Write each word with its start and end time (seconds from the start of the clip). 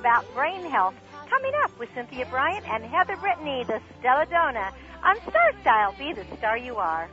about 0.00 0.24
brain 0.34 0.64
health 0.64 0.94
coming 1.28 1.52
up 1.62 1.78
with 1.78 1.90
Cynthia 1.94 2.26
Brian 2.30 2.64
and 2.64 2.82
Heather 2.82 3.16
Brittany, 3.16 3.64
the 3.64 3.82
Stelladonne, 4.00 4.72
on 5.04 5.16
Star 5.28 5.52
Style. 5.60 5.94
Be 5.98 6.14
the 6.14 6.24
star 6.38 6.56
you 6.56 6.76
are. 6.76 7.06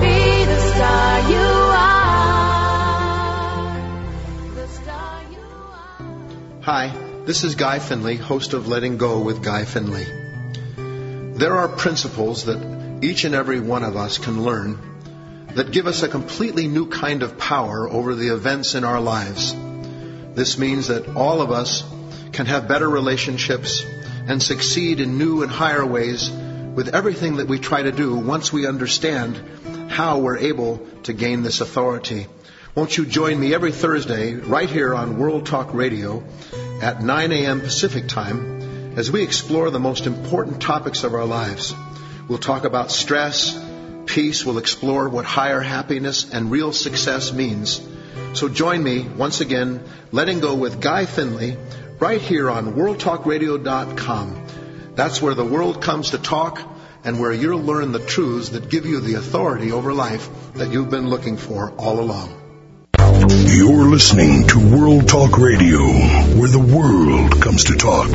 Be 0.00 0.44
the 0.46 0.60
star 0.72 1.30
you 1.30 1.36
are. 1.76 2.14
The 4.54 4.68
star 4.68 5.22
you 5.30 5.40
are. 5.70 6.62
Hi, 6.62 6.88
this 7.26 7.44
is 7.44 7.54
Guy 7.54 7.78
Finley, 7.78 8.16
host 8.16 8.54
of 8.54 8.66
Letting 8.66 8.96
Go 8.96 9.20
with 9.20 9.42
Guy 9.44 9.66
Finley. 9.66 10.06
There 11.36 11.58
are 11.58 11.68
principles 11.68 12.46
that 12.46 13.00
each 13.02 13.24
and 13.24 13.34
every 13.34 13.60
one 13.60 13.84
of 13.84 13.96
us 13.96 14.16
can 14.16 14.44
learn 14.44 14.78
that 15.54 15.72
give 15.72 15.86
us 15.86 16.02
a 16.02 16.08
completely 16.08 16.68
new 16.68 16.88
kind 16.88 17.22
of 17.22 17.36
power 17.38 17.86
over 17.88 18.14
the 18.14 18.32
events 18.32 18.74
in 18.74 18.82
our 18.82 19.00
lives. 19.00 19.54
This 20.34 20.58
means 20.58 20.88
that 20.88 21.08
all 21.16 21.40
of 21.40 21.50
us 21.50 21.84
can 22.32 22.46
have 22.46 22.66
better 22.66 22.88
relationships 22.88 23.84
and 24.26 24.42
succeed 24.42 25.00
in 25.00 25.18
new 25.18 25.42
and 25.42 25.50
higher 25.50 25.86
ways 25.86 26.30
with 26.74 26.94
everything 26.94 27.36
that 27.36 27.46
we 27.46 27.58
try 27.58 27.82
to 27.82 27.92
do 27.92 28.16
once 28.16 28.52
we 28.52 28.66
understand 28.66 29.90
how 29.90 30.18
we're 30.18 30.38
able 30.38 30.84
to 31.04 31.12
gain 31.12 31.42
this 31.42 31.60
authority. 31.60 32.26
Won't 32.74 32.96
you 32.96 33.06
join 33.06 33.38
me 33.38 33.54
every 33.54 33.70
Thursday 33.70 34.34
right 34.34 34.68
here 34.68 34.92
on 34.92 35.18
World 35.18 35.46
Talk 35.46 35.72
Radio 35.72 36.24
at 36.82 37.00
9 37.00 37.30
a.m. 37.30 37.60
Pacific 37.60 38.08
Time 38.08 38.96
as 38.96 39.12
we 39.12 39.22
explore 39.22 39.70
the 39.70 39.78
most 39.78 40.06
important 40.06 40.60
topics 40.60 41.04
of 41.04 41.14
our 41.14 41.24
lives? 41.24 41.72
We'll 42.26 42.38
talk 42.38 42.64
about 42.64 42.90
stress, 42.90 43.56
peace, 44.06 44.44
we'll 44.44 44.58
explore 44.58 45.08
what 45.08 45.24
higher 45.24 45.60
happiness 45.60 46.28
and 46.28 46.50
real 46.50 46.72
success 46.72 47.32
means. 47.32 47.80
So 48.34 48.48
join 48.48 48.82
me 48.82 49.02
once 49.02 49.40
again, 49.40 49.82
letting 50.12 50.40
go 50.40 50.54
with 50.54 50.80
Guy 50.80 51.06
Finley 51.06 51.56
right 51.98 52.20
here 52.20 52.50
on 52.50 52.74
worldtalkradio.com. 52.74 54.46
That's 54.94 55.22
where 55.22 55.34
the 55.34 55.44
world 55.44 55.82
comes 55.82 56.10
to 56.10 56.18
talk 56.18 56.60
and 57.04 57.20
where 57.20 57.32
you'll 57.32 57.60
learn 57.60 57.92
the 57.92 57.98
truths 57.98 58.50
that 58.50 58.70
give 58.70 58.86
you 58.86 59.00
the 59.00 59.14
authority 59.14 59.72
over 59.72 59.92
life 59.92 60.28
that 60.54 60.72
you've 60.72 60.90
been 60.90 61.08
looking 61.08 61.36
for 61.36 61.70
all 61.72 62.00
along. 62.00 62.40
You're 62.98 63.88
listening 63.88 64.46
to 64.48 64.76
World 64.76 65.08
Talk 65.08 65.38
Radio, 65.38 65.78
where 65.78 66.48
the 66.48 66.58
world 66.58 67.40
comes 67.40 67.64
to 67.64 67.76
talk. 67.76 68.10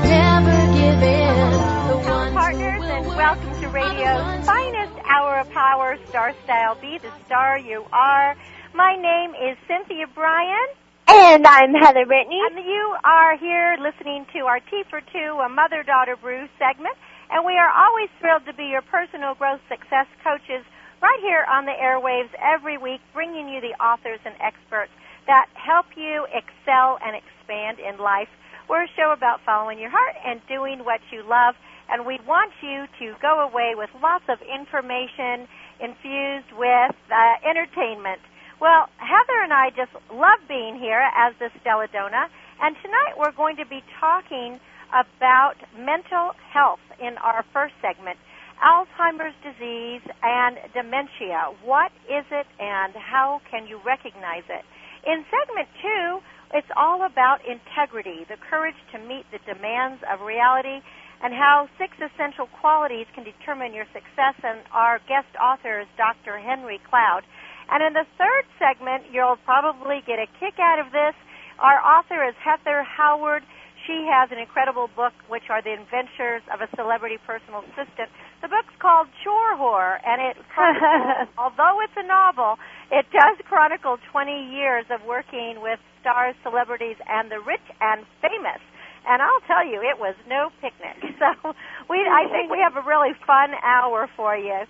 Never 0.05 0.73
give 0.73 1.03
in. 1.03 1.51
The 1.89 1.97
ones 2.09 2.33
Partners, 2.33 2.83
and 2.85 3.07
welcome 3.09 3.61
to 3.61 3.69
radio's 3.69 4.47
finest 4.47 4.95
hour 5.05 5.41
of 5.41 5.51
power, 5.51 5.99
Star 6.09 6.33
Style. 6.45 6.77
Be 6.81 6.97
the 6.99 7.11
star 7.27 7.59
you 7.59 7.85
are. 7.93 8.37
My 8.75 8.97
name 8.97 9.35
is 9.35 9.59
Cynthia 9.69 10.07
Brian. 10.15 10.67
And 11.13 11.45
I'm 11.47 11.77
Heather 11.77 12.07
Brittany. 12.09 12.41
And 12.41 12.57
you 12.65 12.97
are 13.05 13.37
here 13.37 13.77
listening 13.77 14.25
to 14.33 14.49
our 14.49 14.61
T 14.65 14.81
for 14.89 15.05
Two, 15.13 15.45
a 15.45 15.49
mother 15.49 15.85
daughter 15.85 16.17
brew 16.17 16.49
segment. 16.57 16.97
And 17.29 17.45
we 17.45 17.53
are 17.61 17.69
always 17.69 18.09
thrilled 18.17 18.49
to 18.49 18.55
be 18.57 18.73
your 18.73 18.81
personal 18.81 19.37
growth 19.37 19.61
success 19.69 20.09
coaches 20.25 20.65
right 21.05 21.21
here 21.21 21.45
on 21.53 21.69
the 21.69 21.77
airwaves 21.77 22.33
every 22.41 22.79
week, 22.81 23.05
bringing 23.13 23.45
you 23.53 23.61
the 23.61 23.77
authors 23.77 24.25
and 24.25 24.33
experts 24.41 24.93
that 25.29 25.53
help 25.53 25.85
you 26.01 26.25
excel 26.33 26.97
and 27.05 27.13
expand 27.13 27.77
in 27.77 28.01
life. 28.01 28.33
We're 28.73 28.89
a 28.89 28.97
show 28.97 29.13
about 29.13 29.45
following 29.45 29.77
your 29.77 29.93
heart 29.93 30.17
and 30.25 30.41
doing 30.49 30.81
what 30.81 31.05
you 31.13 31.29
love. 31.29 31.61
And 31.93 32.09
we 32.09 32.25
want 32.25 32.57
you 32.65 32.89
to 33.05 33.21
go 33.21 33.45
away 33.45 33.77
with 33.77 33.91
lots 34.01 34.25
of 34.33 34.41
information 34.41 35.45
infused 35.77 36.57
with 36.57 36.97
uh, 37.13 37.37
entertainment. 37.45 38.25
Well, 38.63 38.87
Heather 39.03 39.43
and 39.43 39.51
I 39.51 39.75
just 39.75 39.91
love 40.15 40.39
being 40.47 40.79
here 40.79 41.03
as 41.19 41.35
the 41.43 41.51
Stelladonne, 41.59 42.31
and 42.63 42.77
tonight 42.79 43.19
we're 43.19 43.35
going 43.35 43.59
to 43.59 43.67
be 43.67 43.83
talking 43.99 44.63
about 44.95 45.59
mental 45.75 46.31
health 46.47 46.79
in 47.03 47.19
our 47.19 47.43
first 47.51 47.75
segment. 47.83 48.23
Alzheimer's 48.63 49.35
disease 49.43 50.07
and 50.23 50.63
dementia. 50.79 51.51
What 51.67 51.91
is 52.07 52.23
it 52.31 52.47
and 52.63 52.95
how 52.95 53.43
can 53.51 53.67
you 53.67 53.83
recognize 53.83 54.47
it? 54.47 54.63
In 55.11 55.27
segment 55.27 55.67
two, 55.83 56.23
it's 56.55 56.71
all 56.79 57.03
about 57.03 57.43
integrity, 57.43 58.23
the 58.31 58.39
courage 58.39 58.79
to 58.95 59.03
meet 59.03 59.27
the 59.35 59.43
demands 59.43 60.07
of 60.07 60.23
reality, 60.23 60.87
and 61.19 61.35
how 61.35 61.67
six 61.83 61.99
essential 61.99 62.47
qualities 62.63 63.11
can 63.11 63.27
determine 63.27 63.75
your 63.75 63.91
success. 63.91 64.39
And 64.47 64.63
our 64.71 65.03
guest 65.11 65.35
author 65.35 65.81
is 65.83 65.91
Dr. 65.99 66.39
Henry 66.39 66.79
Cloud. 66.87 67.27
And 67.73 67.81
in 67.81 67.97
the 67.97 68.05
third 68.21 68.45
segment, 68.61 69.09
you'll 69.09 69.41
probably 69.49 70.05
get 70.05 70.21
a 70.21 70.29
kick 70.37 70.61
out 70.61 70.77
of 70.77 70.93
this. 70.93 71.17
Our 71.57 71.81
author 71.81 72.21
is 72.21 72.37
Heather 72.37 72.85
Howard. 72.85 73.41
She 73.89 74.05
has 74.13 74.29
an 74.31 74.37
incredible 74.37 74.93
book, 74.95 75.17
which 75.33 75.49
are 75.49 75.65
the 75.65 75.73
adventures 75.73 76.45
of 76.53 76.61
a 76.61 76.69
celebrity 76.77 77.17
personal 77.25 77.65
assistant. 77.73 78.13
The 78.45 78.53
book's 78.53 78.77
called 78.79 79.09
Chore 79.25 79.57
Whore, 79.57 79.99
and 80.05 80.21
it 80.21 80.37
although 81.41 81.81
it's 81.81 81.97
a 81.97 82.05
novel, 82.05 82.61
it 82.93 83.09
does 83.11 83.41
chronicle 83.49 83.97
20 84.13 84.53
years 84.53 84.85
of 84.93 85.01
working 85.09 85.65
with 85.65 85.81
stars, 86.05 86.37
celebrities, 86.45 87.01
and 87.09 87.33
the 87.33 87.41
rich 87.41 87.65
and 87.81 88.05
famous. 88.21 88.61
And 89.09 89.19
I'll 89.19 89.43
tell 89.51 89.67
you, 89.67 89.83
it 89.83 89.99
was 89.99 90.15
no 90.29 90.51
picnic. 90.61 91.01
So 91.23 91.55
we, 91.89 92.03
I 92.03 92.27
think 92.35 92.51
we 92.51 92.59
have 92.59 92.75
a 92.75 92.83
really 92.83 93.15
fun 93.27 93.55
hour 93.63 94.11
for 94.17 94.37
you. 94.37 94.67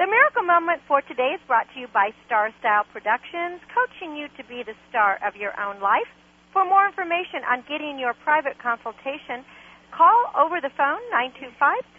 The 0.00 0.08
miracle 0.08 0.48
moment 0.48 0.80
for 0.88 1.04
today 1.04 1.36
is 1.36 1.44
brought 1.44 1.68
to 1.76 1.76
you 1.76 1.84
by 1.92 2.16
Star 2.24 2.48
Style 2.56 2.88
Productions, 2.88 3.60
coaching 3.68 4.16
you 4.16 4.32
to 4.40 4.42
be 4.48 4.64
the 4.64 4.72
star 4.88 5.20
of 5.20 5.36
your 5.36 5.52
own 5.60 5.76
life. 5.76 6.08
For 6.56 6.64
more 6.64 6.88
information 6.88 7.44
on 7.44 7.68
getting 7.68 8.00
your 8.00 8.16
private 8.24 8.56
consultation, 8.56 9.44
call 9.92 10.32
over 10.32 10.56
the 10.56 10.72
phone 10.72 11.04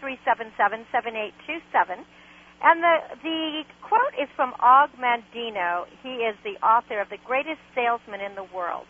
925-377-7827. 0.01 2.01
And 2.65 2.81
the 2.81 3.21
the 3.21 3.69
quote 3.85 4.17
is 4.17 4.33
from 4.33 4.57
Og 4.57 4.89
Mandino. 4.97 5.85
He 6.01 6.25
is 6.25 6.33
the 6.41 6.57
author 6.65 7.05
of 7.05 7.13
The 7.13 7.21
Greatest 7.21 7.61
Salesman 7.77 8.17
in 8.17 8.33
the 8.33 8.49
World. 8.49 8.89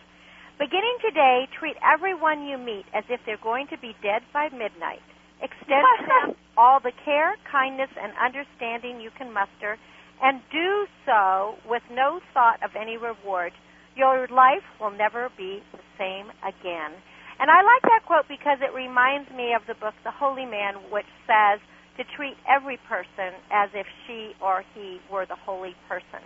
Beginning 0.55 0.95
today, 1.03 1.51
treat 1.59 1.75
everyone 1.83 2.47
you 2.47 2.55
meet 2.55 2.87
as 2.95 3.03
if 3.11 3.19
they're 3.27 3.43
going 3.43 3.67
to 3.75 3.77
be 3.77 3.91
dead 3.99 4.23
by 4.31 4.47
midnight. 4.55 5.03
Extend 5.41 5.81
to 5.81 6.05
them 6.05 6.35
all 6.57 6.79
the 6.79 6.93
care, 7.03 7.35
kindness, 7.49 7.89
and 7.97 8.13
understanding 8.21 9.01
you 9.01 9.09
can 9.17 9.33
muster, 9.33 9.77
and 10.21 10.39
do 10.51 10.85
so 11.05 11.57
with 11.65 11.81
no 11.89 12.21
thought 12.33 12.61
of 12.61 12.71
any 12.77 12.97
reward. 12.97 13.51
Your 13.97 14.27
life 14.29 14.63
will 14.79 14.93
never 14.93 15.29
be 15.35 15.63
the 15.73 15.81
same 15.97 16.29
again. 16.45 16.93
And 17.41 17.49
I 17.49 17.65
like 17.65 17.81
that 17.89 18.05
quote 18.05 18.29
because 18.29 18.61
it 18.61 18.69
reminds 18.69 19.33
me 19.33 19.57
of 19.57 19.65
the 19.65 19.73
book 19.73 19.97
The 20.05 20.13
Holy 20.13 20.45
Man, 20.45 20.77
which 20.93 21.09
says 21.25 21.57
to 21.97 22.05
treat 22.15 22.37
every 22.45 22.77
person 22.85 23.33
as 23.49 23.73
if 23.73 23.89
she 24.05 24.37
or 24.39 24.63
he 24.77 25.01
were 25.11 25.25
the 25.25 25.35
holy 25.35 25.73
person. 25.89 26.21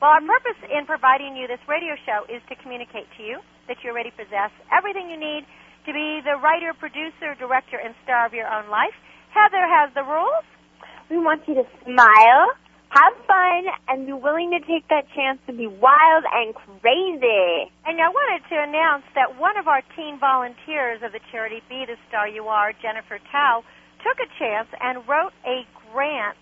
Well, 0.00 0.12
our 0.12 0.20
purpose 0.20 0.60
in 0.68 0.84
providing 0.84 1.36
you 1.36 1.48
this 1.48 1.60
radio 1.68 1.96
show 2.04 2.28
is 2.28 2.40
to 2.48 2.56
communicate 2.60 3.08
to 3.16 3.22
you 3.24 3.40
that 3.68 3.80
you 3.84 3.90
already 3.90 4.12
possess 4.12 4.52
everything 4.72 5.08
you 5.08 5.16
need 5.16 5.44
to 5.86 5.92
be 5.92 6.20
the 6.24 6.36
writer, 6.40 6.72
producer, 6.74 7.34
director, 7.38 7.78
and 7.78 7.94
star 8.04 8.26
of 8.26 8.32
your 8.32 8.48
own 8.48 8.68
life. 8.68 8.94
Heather 9.30 9.64
has 9.64 9.92
the 9.94 10.02
rules. 10.02 10.44
We 11.10 11.18
want 11.18 11.46
you 11.46 11.54
to 11.54 11.66
smile, 11.84 12.46
have 12.90 13.14
fun, 13.26 13.66
and 13.88 14.06
be 14.06 14.12
willing 14.12 14.50
to 14.50 14.60
take 14.66 14.86
that 14.88 15.06
chance 15.14 15.38
to 15.46 15.52
be 15.52 15.66
wild 15.66 16.24
and 16.30 16.54
crazy. 16.54 17.70
And 17.86 17.98
I 18.00 18.08
wanted 18.10 18.42
to 18.50 18.56
announce 18.62 19.04
that 19.14 19.38
one 19.38 19.56
of 19.56 19.66
our 19.66 19.82
teen 19.96 20.18
volunteers 20.18 21.02
of 21.02 21.12
the 21.12 21.20
charity 21.30 21.62
Be 21.68 21.86
the 21.86 21.96
Star 22.08 22.28
You 22.28 22.46
Are, 22.46 22.72
Jennifer 22.82 23.18
Tao, 23.30 23.62
took 24.02 24.18
a 24.18 24.28
chance 24.38 24.68
and 24.80 25.06
wrote 25.08 25.32
a 25.46 25.66
grant 25.92 26.38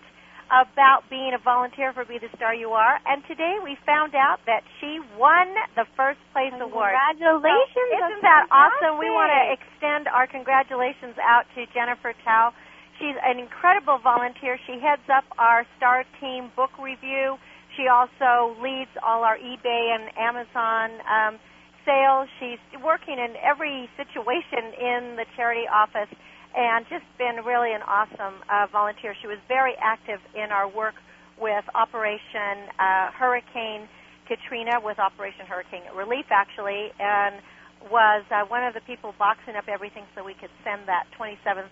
about 0.49 1.05
being 1.09 1.33
a 1.37 1.41
volunteer 1.41 1.93
for 1.93 2.05
Be 2.05 2.17
the 2.17 2.29
Star 2.35 2.53
You 2.53 2.73
Are. 2.73 2.97
And 3.05 3.21
today 3.29 3.61
we 3.61 3.77
found 3.85 4.17
out 4.17 4.41
that 4.45 4.65
she 4.81 4.99
won 5.17 5.53
the 5.77 5.85
first 5.93 6.19
place 6.33 6.53
award. 6.57 6.93
Congratulations. 6.93 7.89
So 7.93 8.09
isn't 8.09 8.23
that 8.25 8.49
awesome? 8.49 8.97
We 8.97 9.09
want 9.13 9.29
to 9.29 9.43
extend 9.53 10.09
our 10.09 10.25
congratulations 10.25 11.15
out 11.21 11.45
to 11.53 11.69
Jennifer 11.73 12.17
Tao. 12.25 12.53
She's 12.97 13.15
an 13.23 13.39
incredible 13.39 14.01
volunteer. 14.01 14.59
She 14.67 14.81
heads 14.81 15.05
up 15.07 15.23
our 15.37 15.63
Star 15.77 16.03
Team 16.19 16.51
book 16.57 16.73
review. 16.81 17.37
She 17.77 17.87
also 17.87 18.59
leads 18.59 18.91
all 19.05 19.23
our 19.23 19.37
eBay 19.37 19.95
and 19.95 20.11
Amazon 20.17 20.99
um, 21.07 21.33
sales. 21.85 22.27
She's 22.41 22.59
working 22.83 23.15
in 23.15 23.37
every 23.39 23.87
situation 23.95 24.75
in 24.75 25.15
the 25.15 25.23
charity 25.37 25.69
office 25.69 26.11
and 26.55 26.85
just 26.89 27.05
been 27.17 27.45
really 27.45 27.73
an 27.73 27.81
awesome 27.85 28.41
uh, 28.49 28.67
volunteer. 28.71 29.15
She 29.21 29.27
was 29.27 29.37
very 29.47 29.75
active 29.77 30.19
in 30.33 30.51
our 30.51 30.67
work 30.67 30.95
with 31.39 31.63
Operation 31.73 32.67
uh, 32.77 33.11
Hurricane 33.15 33.87
Katrina, 34.27 34.77
with 34.83 34.99
Operation 34.99 35.45
Hurricane 35.45 35.83
Relief, 35.95 36.25
actually, 36.29 36.93
and 36.99 37.41
was 37.87 38.27
uh, 38.29 38.43
one 38.51 38.63
of 38.67 38.75
the 38.75 38.83
people 38.83 39.15
boxing 39.17 39.55
up 39.55 39.71
everything 39.71 40.03
so 40.13 40.23
we 40.23 40.35
could 40.35 40.51
send 40.67 40.83
that 40.91 41.07
$27,000 41.15 41.71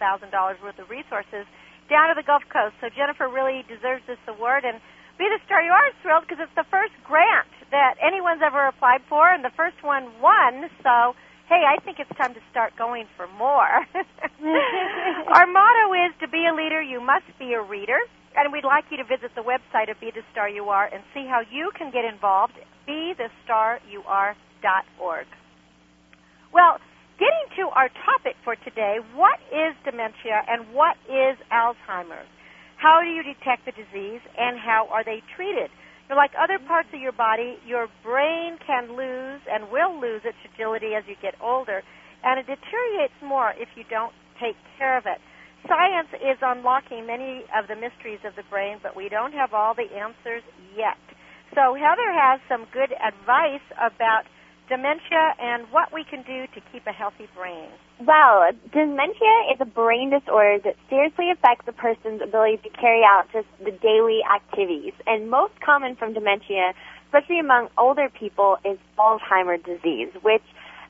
worth 0.63 0.79
of 0.79 0.89
resources 0.89 1.43
down 1.91 2.07
to 2.07 2.15
the 2.15 2.23
Gulf 2.23 2.43
Coast. 2.47 2.75
So 2.79 2.87
Jennifer 2.87 3.27
really 3.27 3.67
deserves 3.67 4.03
this 4.07 4.19
award, 4.27 4.63
and 4.63 4.79
Be 5.19 5.27
the 5.27 5.39
Star 5.43 5.59
You 5.59 5.71
Are 5.75 5.91
thrilled 6.01 6.23
because 6.23 6.39
it's 6.39 6.55
the 6.55 6.67
first 6.71 6.95
grant 7.03 7.51
that 7.71 7.99
anyone's 7.99 8.41
ever 8.43 8.67
applied 8.67 9.03
for, 9.11 9.27
and 9.27 9.43
the 9.43 9.53
first 9.55 9.79
one 9.83 10.07
won. 10.23 10.71
So, 10.83 11.15
hey, 11.47 11.63
I 11.63 11.79
think 11.83 11.99
it's 11.99 12.11
time 12.17 12.33
to 12.33 12.43
start 12.51 12.73
going 12.77 13.05
for 13.15 13.27
more. 13.39 13.85
Our 15.33 15.47
motto 15.47 15.93
is 16.07 16.13
to 16.21 16.27
be 16.27 16.45
a 16.45 16.53
leader, 16.53 16.81
you 16.81 16.99
must 16.99 17.25
be 17.39 17.53
a 17.53 17.61
reader. 17.61 17.99
And 18.35 18.53
we'd 18.53 18.63
like 18.67 18.85
you 18.91 18.97
to 18.97 19.03
visit 19.03 19.33
the 19.33 19.41
website 19.41 19.89
of 19.89 19.99
Be 19.99 20.11
the 20.13 20.21
Star 20.31 20.47
You 20.47 20.69
Are 20.69 20.85
and 20.85 21.01
see 21.13 21.25
how 21.25 21.41
you 21.49 21.71
can 21.75 21.89
get 21.89 22.05
involved. 22.05 22.53
Be 22.85 23.13
the 23.17 23.29
Star 23.43 23.79
You 23.89 24.03
Are 24.05 24.35
dot 24.61 24.85
org. 25.01 25.25
Well, 26.53 26.77
getting 27.17 27.47
to 27.57 27.73
our 27.73 27.89
topic 28.05 28.35
for 28.43 28.55
today, 28.55 28.97
what 29.15 29.39
is 29.49 29.73
dementia 29.83 30.45
and 30.47 30.69
what 30.73 30.97
is 31.09 31.37
Alzheimer's? 31.49 32.29
How 32.77 33.01
do 33.01 33.09
you 33.09 33.23
detect 33.23 33.65
the 33.65 33.73
disease 33.73 34.21
and 34.37 34.59
how 34.59 34.87
are 34.91 35.03
they 35.03 35.23
treated? 35.35 35.71
Like 36.09 36.31
other 36.39 36.57
parts 36.57 36.87
of 36.93 36.99
your 36.99 37.11
body, 37.11 37.59
your 37.67 37.87
brain 38.03 38.57
can 38.65 38.95
lose 38.95 39.41
and 39.51 39.69
will 39.69 39.99
lose 39.99 40.21
its 40.23 40.39
agility 40.53 40.95
as 40.95 41.03
you 41.07 41.15
get 41.21 41.35
older, 41.41 41.83
and 42.23 42.39
it 42.39 42.47
deteriorates 42.47 43.17
more 43.21 43.51
if 43.57 43.67
you 43.75 43.83
don't 43.89 44.13
take 44.39 44.55
care 44.79 44.97
of 44.97 45.05
it. 45.05 45.19
Science 45.67 46.07
is 46.15 46.39
unlocking 46.41 47.05
many 47.05 47.43
of 47.51 47.67
the 47.67 47.75
mysteries 47.75 48.23
of 48.23 48.35
the 48.35 48.47
brain, 48.49 48.79
but 48.81 48.95
we 48.95 49.09
don't 49.09 49.33
have 49.33 49.53
all 49.53 49.75
the 49.75 49.91
answers 49.91 50.43
yet. 50.77 50.97
So 51.55 51.75
Heather 51.75 52.11
has 52.13 52.39
some 52.47 52.67
good 52.71 52.95
advice 52.95 53.65
about 53.75 54.23
dementia 54.69 55.33
and 55.39 55.65
what 55.71 55.93
we 55.93 56.03
can 56.03 56.21
do 56.23 56.47
to 56.53 56.61
keep 56.71 56.85
a 56.87 56.91
healthy 56.91 57.27
brain. 57.35 57.69
Well, 58.05 58.51
dementia 58.71 59.53
is 59.53 59.59
a 59.59 59.65
brain 59.65 60.11
disorder 60.11 60.59
that 60.63 60.75
seriously 60.89 61.31
affects 61.31 61.67
a 61.67 61.71
person's 61.71 62.21
ability 62.21 62.57
to 62.63 62.69
carry 62.69 63.01
out 63.03 63.25
just 63.31 63.47
the 63.63 63.71
daily 63.71 64.21
activities. 64.23 64.93
And 65.05 65.29
most 65.29 65.53
common 65.61 65.95
from 65.95 66.13
dementia, 66.13 66.73
especially 67.05 67.39
among 67.39 67.69
older 67.77 68.09
people, 68.09 68.57
is 68.63 68.77
Alzheimer's 68.99 69.63
disease, 69.63 70.09
which 70.21 70.43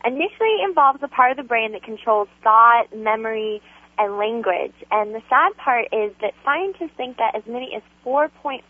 initially 0.04 0.64
involves 0.64 1.02
a 1.02 1.08
part 1.08 1.32
of 1.32 1.38
the 1.38 1.44
brain 1.44 1.72
that 1.72 1.84
controls 1.84 2.28
thought, 2.44 2.88
memory, 2.96 3.62
and 3.98 4.18
language. 4.18 4.76
And 4.92 5.16
the 5.16 5.22
sad 5.30 5.56
part 5.58 5.86
is 5.92 6.14
that 6.22 6.34
scientists 6.44 6.96
think 6.98 7.18
that 7.18 7.36
as 7.36 7.44
many 7.48 7.74
as 7.76 7.82
4.5 8.06 8.62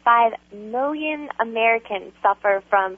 million 0.54 1.30
Americans 1.40 2.14
suffer 2.22 2.64
from 2.70 2.98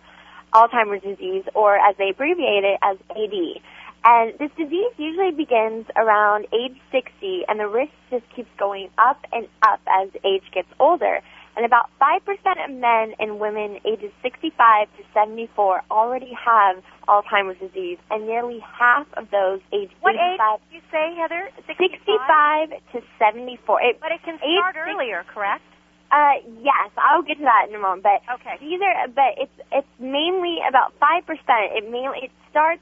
Alzheimer's 0.54 1.04
disease, 1.04 1.44
or 1.54 1.76
as 1.76 1.96
they 1.98 2.10
abbreviate 2.10 2.64
it 2.64 2.80
as 2.82 2.98
AD. 3.12 3.62
And 4.04 4.34
this 4.40 4.52
disease 4.56 4.94
usually 4.98 5.32
begins 5.32 5.86
around 5.96 6.48
age 6.54 6.80
60, 6.92 7.44
and 7.48 7.60
the 7.60 7.68
risk 7.68 7.92
just 8.10 8.24
keeps 8.36 8.50
going 8.58 8.90
up 8.98 9.20
and 9.32 9.48
up 9.62 9.82
as 9.88 10.10
age 10.24 10.48
gets 10.54 10.70
older. 10.80 11.20
And 11.58 11.66
about 11.66 11.90
5% 12.00 12.24
of 12.64 12.72
men 12.72 13.16
and 13.20 13.40
women 13.40 13.80
ages 13.84 14.12
65 14.24 14.88
to 14.96 15.04
74 15.14 15.84
already 15.92 16.32
have 16.32 16.82
Alzheimer's 17.10 17.60
disease, 17.60 17.98
and 18.10 18.26
nearly 18.26 18.60
half 18.64 19.08
of 19.18 19.30
those 19.32 19.60
aged 19.74 19.92
What 20.00 20.16
85 20.16 20.16
age 20.16 20.40
did 20.40 20.76
you 20.76 20.82
say, 20.88 21.16
Heather? 21.20 21.50
65 21.68 22.70
to 22.94 23.02
74. 23.20 23.82
It, 23.82 24.00
But 24.00 24.14
it 24.14 24.24
can 24.24 24.40
start 24.40 24.76
earlier, 24.80 25.26
correct? 25.28 25.64
Uh, 26.12 26.34
yes, 26.62 26.90
I'll 26.98 27.22
get 27.22 27.38
to 27.38 27.44
that 27.44 27.68
in 27.70 27.76
a 27.76 27.80
moment. 27.80 28.04
But 28.04 28.22
Okay. 28.36 28.58
these 28.60 28.80
are, 28.82 29.08
but 29.08 29.38
it's 29.38 29.58
it's 29.72 29.88
mainly 30.00 30.58
about 30.68 30.94
five 31.00 31.26
percent. 31.26 31.74
It 31.78 31.90
mainly 31.90 32.20
it 32.24 32.32
starts 32.50 32.82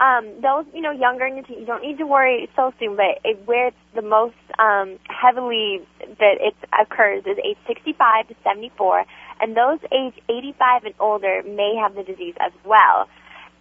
um, 0.00 0.40
those 0.40 0.64
you 0.72 0.80
know 0.80 0.90
younger 0.90 1.28
teen. 1.42 1.60
You 1.60 1.66
don't 1.66 1.82
need 1.82 1.98
to 1.98 2.06
worry 2.06 2.48
so 2.56 2.72
soon, 2.78 2.96
but 2.96 3.20
it, 3.24 3.46
where 3.46 3.68
it's 3.68 3.76
the 3.94 4.02
most 4.02 4.36
um, 4.58 4.98
heavily 5.08 5.86
that 6.00 6.36
it 6.40 6.54
occurs 6.72 7.24
is 7.26 7.36
age 7.44 7.58
65 7.66 8.28
to 8.28 8.34
74, 8.42 9.04
and 9.40 9.56
those 9.56 9.78
age 9.92 10.14
85 10.28 10.84
and 10.84 10.94
older 10.98 11.42
may 11.44 11.76
have 11.80 11.94
the 11.94 12.02
disease 12.02 12.34
as 12.40 12.52
well. 12.64 13.08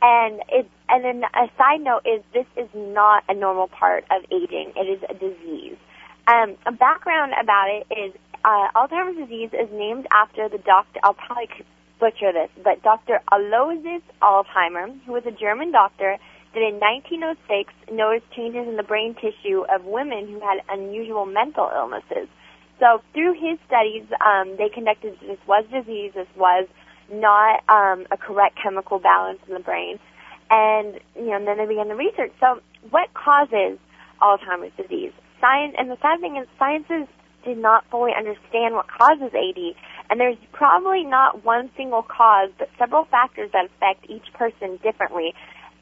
And 0.02 0.42
it 0.50 0.70
and 0.90 1.04
then 1.04 1.24
a 1.36 1.48
side 1.58 1.82
note 1.82 2.02
is 2.06 2.24
this 2.34 2.48
is 2.56 2.70
not 2.74 3.24
a 3.30 3.34
normal 3.34 3.68
part 3.68 4.06
of 4.10 4.24
aging. 4.32 4.74
It 4.76 4.88
is 4.88 5.04
a 5.10 5.14
disease. 5.14 5.78
Um, 6.28 6.56
a 6.66 6.72
background 6.72 7.34
about 7.40 7.68
it 7.70 7.88
is 7.92 8.14
uh, 8.44 8.68
Alzheimer's 8.76 9.18
disease 9.18 9.50
is 9.54 9.70
named 9.72 10.08
after 10.12 10.50
the 10.50 10.58
doctor. 10.58 11.00
I'll 11.04 11.14
probably 11.14 11.50
butcher 12.00 12.34
this, 12.34 12.50
but 12.64 12.82
Dr. 12.82 13.22
Aloysius 13.32 14.02
Alzheimer, 14.22 15.00
who 15.06 15.14
was 15.14 15.24
a 15.26 15.32
German 15.32 15.72
doctor, 15.72 16.18
that 16.54 16.62
in 16.62 16.80
1906 16.80 17.74
noticed 17.92 18.26
changes 18.36 18.68
in 18.68 18.76
the 18.76 18.84
brain 18.84 19.16
tissue 19.16 19.64
of 19.70 19.86
women 19.86 20.28
who 20.28 20.40
had 20.40 20.60
unusual 20.70 21.26
mental 21.26 21.70
illnesses. 21.74 22.28
So 22.80 23.02
through 23.14 23.34
his 23.34 23.60
studies, 23.68 24.04
um, 24.20 24.58
they 24.58 24.68
conducted 24.68 25.18
this 25.22 25.38
was 25.48 25.64
disease, 25.72 26.12
this 26.16 26.28
was 26.36 26.68
not 27.12 27.62
um, 27.70 28.08
a 28.10 28.18
correct 28.18 28.58
chemical 28.62 28.98
balance 29.00 29.40
in 29.48 29.54
the 29.54 29.60
brain, 29.60 30.00
and 30.50 31.00
you 31.16 31.28
know, 31.28 31.38
and 31.38 31.48
then 31.48 31.58
they 31.58 31.68
began 31.68 31.88
the 31.88 31.96
research. 31.96 32.34
So 32.40 32.60
what 32.90 33.14
causes 33.14 33.78
Alzheimer's 34.20 34.74
disease? 34.76 35.14
Science, 35.40 35.76
and 35.78 35.90
the 35.90 35.98
sad 36.02 36.20
thing 36.20 36.38
is, 36.38 36.48
scientists 36.58 37.14
did 37.44 37.58
not 37.58 37.86
fully 37.90 38.12
understand 38.18 38.76
what 38.76 38.88
causes 38.88 39.34
AD, 39.34 39.76
and 40.10 40.20
there's 40.20 40.38
probably 40.52 41.04
not 41.04 41.44
one 41.44 41.70
single 41.76 42.04
cause, 42.04 42.50
but 42.58 42.70
several 42.78 43.06
factors 43.06 43.50
that 43.54 43.66
affect 43.66 44.10
each 44.10 44.32
person 44.34 44.78
differently. 44.84 45.34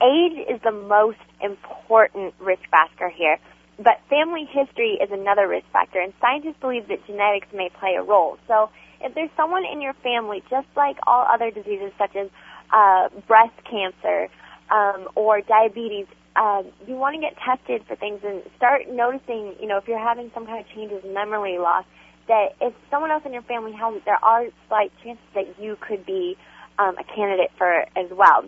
Age 0.02 0.48
is 0.50 0.62
the 0.64 0.72
most 0.72 1.20
important 1.42 2.34
risk 2.40 2.62
factor 2.72 3.10
here, 3.10 3.38
but 3.78 4.00
family 4.10 4.48
history 4.50 5.00
is 5.02 5.10
another 5.12 5.48
risk 5.48 5.66
factor, 5.72 6.00
and 6.00 6.14
scientists 6.22 6.60
believe 6.62 6.88
that 6.88 7.06
genetics 7.06 7.48
may 7.54 7.70
play 7.80 7.96
a 7.98 8.04
role. 8.04 8.38
So 8.48 8.70
if 9.02 9.14
there's 9.16 9.32
someone 9.36 9.64
in 9.66 9.82
your 9.82 9.94
family, 9.94 10.44
just 10.50 10.68
like 10.76 10.98
all 11.08 11.26
other 11.28 11.52
diseases 11.52 11.92
such 11.98 12.16
as 12.16 12.30
uh, 12.72 13.10
breast 13.28 13.56
cancer 13.70 14.30
um, 14.70 15.08
or 15.16 15.42
diabetes, 15.42 16.08
uh, 16.40 16.64
you 16.88 16.96
want 16.96 17.16
to 17.16 17.22
get 17.22 17.36
tested 17.38 17.84
for 17.86 17.96
things 17.98 18.22
and 18.24 18.42
start 18.56 18.90
noticing, 18.90 19.56
you 19.60 19.68
know, 19.68 19.78
if 19.78 19.88
you're 19.88 20.00
having 20.00 20.32
some 20.34 20.46
kind 20.46 20.64
of 20.64 20.72
changes 20.74 21.04
in 21.04 21.14
memory 21.14 21.60
loss, 21.60 21.84
that 22.30 22.56
if 22.62 22.74
someone 22.90 23.12
else 23.12 23.24
in 23.26 23.34
your 23.34 23.42
family 23.42 23.74
has 23.74 23.96
it, 23.96 24.06
there 24.06 24.24
are 24.24 24.46
slight 24.70 24.92
chances 25.04 25.26
that 25.36 25.60
you 25.60 25.78
could 25.82 26.06
be 26.06 26.38
um, 26.80 26.96
a 26.98 27.04
candidate 27.04 27.52
for 27.58 27.82
it 27.82 27.90
as 27.98 28.10
well. 28.12 28.46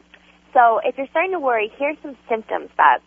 So 0.54 0.80
if 0.86 0.98
you're 0.98 1.08
starting 1.08 1.32
to 1.32 1.40
worry, 1.40 1.72
here's 1.78 1.98
some 2.02 2.16
symptoms 2.30 2.70
that 2.78 3.00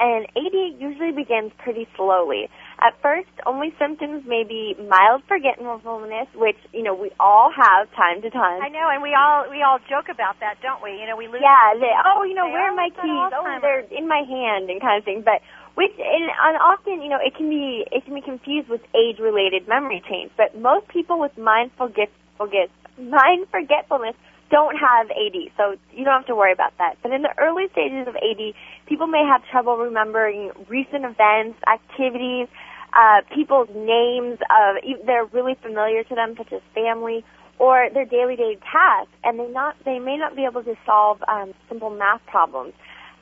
and 0.00 0.26
AD 0.34 0.80
usually 0.80 1.12
begins 1.12 1.52
pretty 1.58 1.86
slowly. 1.94 2.48
At 2.80 2.96
first, 3.02 3.28
only 3.44 3.76
symptoms 3.78 4.24
may 4.24 4.42
be 4.42 4.72
mild 4.88 5.20
forgetfulness, 5.28 6.32
which 6.32 6.56
you 6.72 6.82
know 6.82 6.94
we 6.96 7.12
all 7.20 7.52
have 7.52 7.92
time 7.92 8.22
to 8.22 8.30
time. 8.30 8.62
I 8.64 8.72
know, 8.72 8.88
and 8.88 9.02
we 9.04 9.12
all 9.12 9.44
we 9.52 9.60
all 9.60 9.78
joke 9.84 10.08
about 10.08 10.40
that, 10.40 10.56
don't 10.64 10.82
we? 10.82 10.96
You 10.96 11.04
know, 11.04 11.16
we 11.16 11.28
lose. 11.28 11.44
Yeah, 11.44 11.76
they, 11.76 11.92
oh, 11.92 12.24
you 12.24 12.32
know, 12.32 12.48
They 12.48 12.56
where 12.56 12.72
are 12.72 12.74
my 12.74 12.88
keys? 12.88 13.32
Oh, 13.36 13.44
they're 13.60 13.84
in 13.92 14.08
my 14.08 14.24
hand, 14.24 14.70
and 14.70 14.80
kind 14.80 14.96
of 14.96 15.04
thing. 15.04 15.20
But 15.20 15.44
which, 15.76 15.92
and, 16.00 16.24
and 16.24 16.56
often, 16.56 17.02
you 17.04 17.10
know, 17.12 17.20
it 17.20 17.36
can 17.36 17.50
be 17.50 17.84
it 17.92 18.04
can 18.04 18.14
be 18.14 18.22
confused 18.24 18.68
with 18.72 18.80
age-related 18.96 19.68
memory 19.68 20.02
change. 20.08 20.32
But 20.40 20.56
most 20.56 20.88
people 20.88 21.20
with 21.20 21.36
mind 21.36 21.72
forget, 21.76 22.08
forget 22.38 22.72
mind 22.96 23.44
forgetfulness 23.52 24.16
don't 24.50 24.74
have 24.74 25.06
AD, 25.10 25.36
so 25.56 25.76
you 25.94 26.04
don't 26.04 26.24
have 26.24 26.26
to 26.26 26.34
worry 26.34 26.52
about 26.52 26.76
that. 26.78 26.96
But 27.02 27.12
in 27.12 27.22
the 27.22 27.32
early 27.38 27.68
stages 27.70 28.08
of 28.08 28.16
AD, 28.16 28.54
people 28.86 29.06
may 29.06 29.22
have 29.24 29.42
trouble 29.50 29.76
remembering 29.76 30.50
recent 30.68 31.04
events, 31.04 31.56
activities, 31.70 32.48
uh, 32.92 33.22
people's 33.34 33.68
names. 33.74 34.38
Of 34.50 35.06
they're 35.06 35.24
really 35.26 35.56
familiar 35.62 36.04
to 36.04 36.14
them, 36.14 36.34
such 36.36 36.52
as 36.52 36.60
family 36.74 37.24
or 37.58 37.88
their 37.92 38.06
daily 38.06 38.36
day 38.36 38.56
tasks, 38.72 39.12
and 39.24 39.38
they 39.38 39.48
not 39.48 39.76
they 39.84 39.98
may 39.98 40.16
not 40.16 40.34
be 40.34 40.44
able 40.44 40.62
to 40.64 40.74
solve 40.86 41.22
um, 41.28 41.52
simple 41.68 41.90
math 41.90 42.24
problems. 42.26 42.72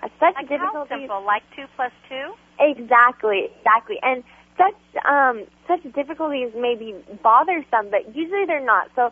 Uh, 0.03 0.09
such 0.21 0.35
Like 0.37 0.49
how 0.49 0.57
difficulties. 0.59 0.99
simple? 1.11 1.25
Like 1.25 1.43
two 1.57 1.67
plus 1.77 1.93
two? 2.09 2.35
Exactly, 2.61 3.51
exactly. 3.59 3.97
And 4.03 4.23
such 4.57 4.79
um 5.05 5.45
such 5.67 5.83
difficulties 5.93 6.53
may 6.55 6.75
be 6.75 6.95
bothersome, 7.23 7.91
but 7.91 8.15
usually 8.15 8.47
they're 8.47 8.65
not. 8.65 8.91
So 8.95 9.11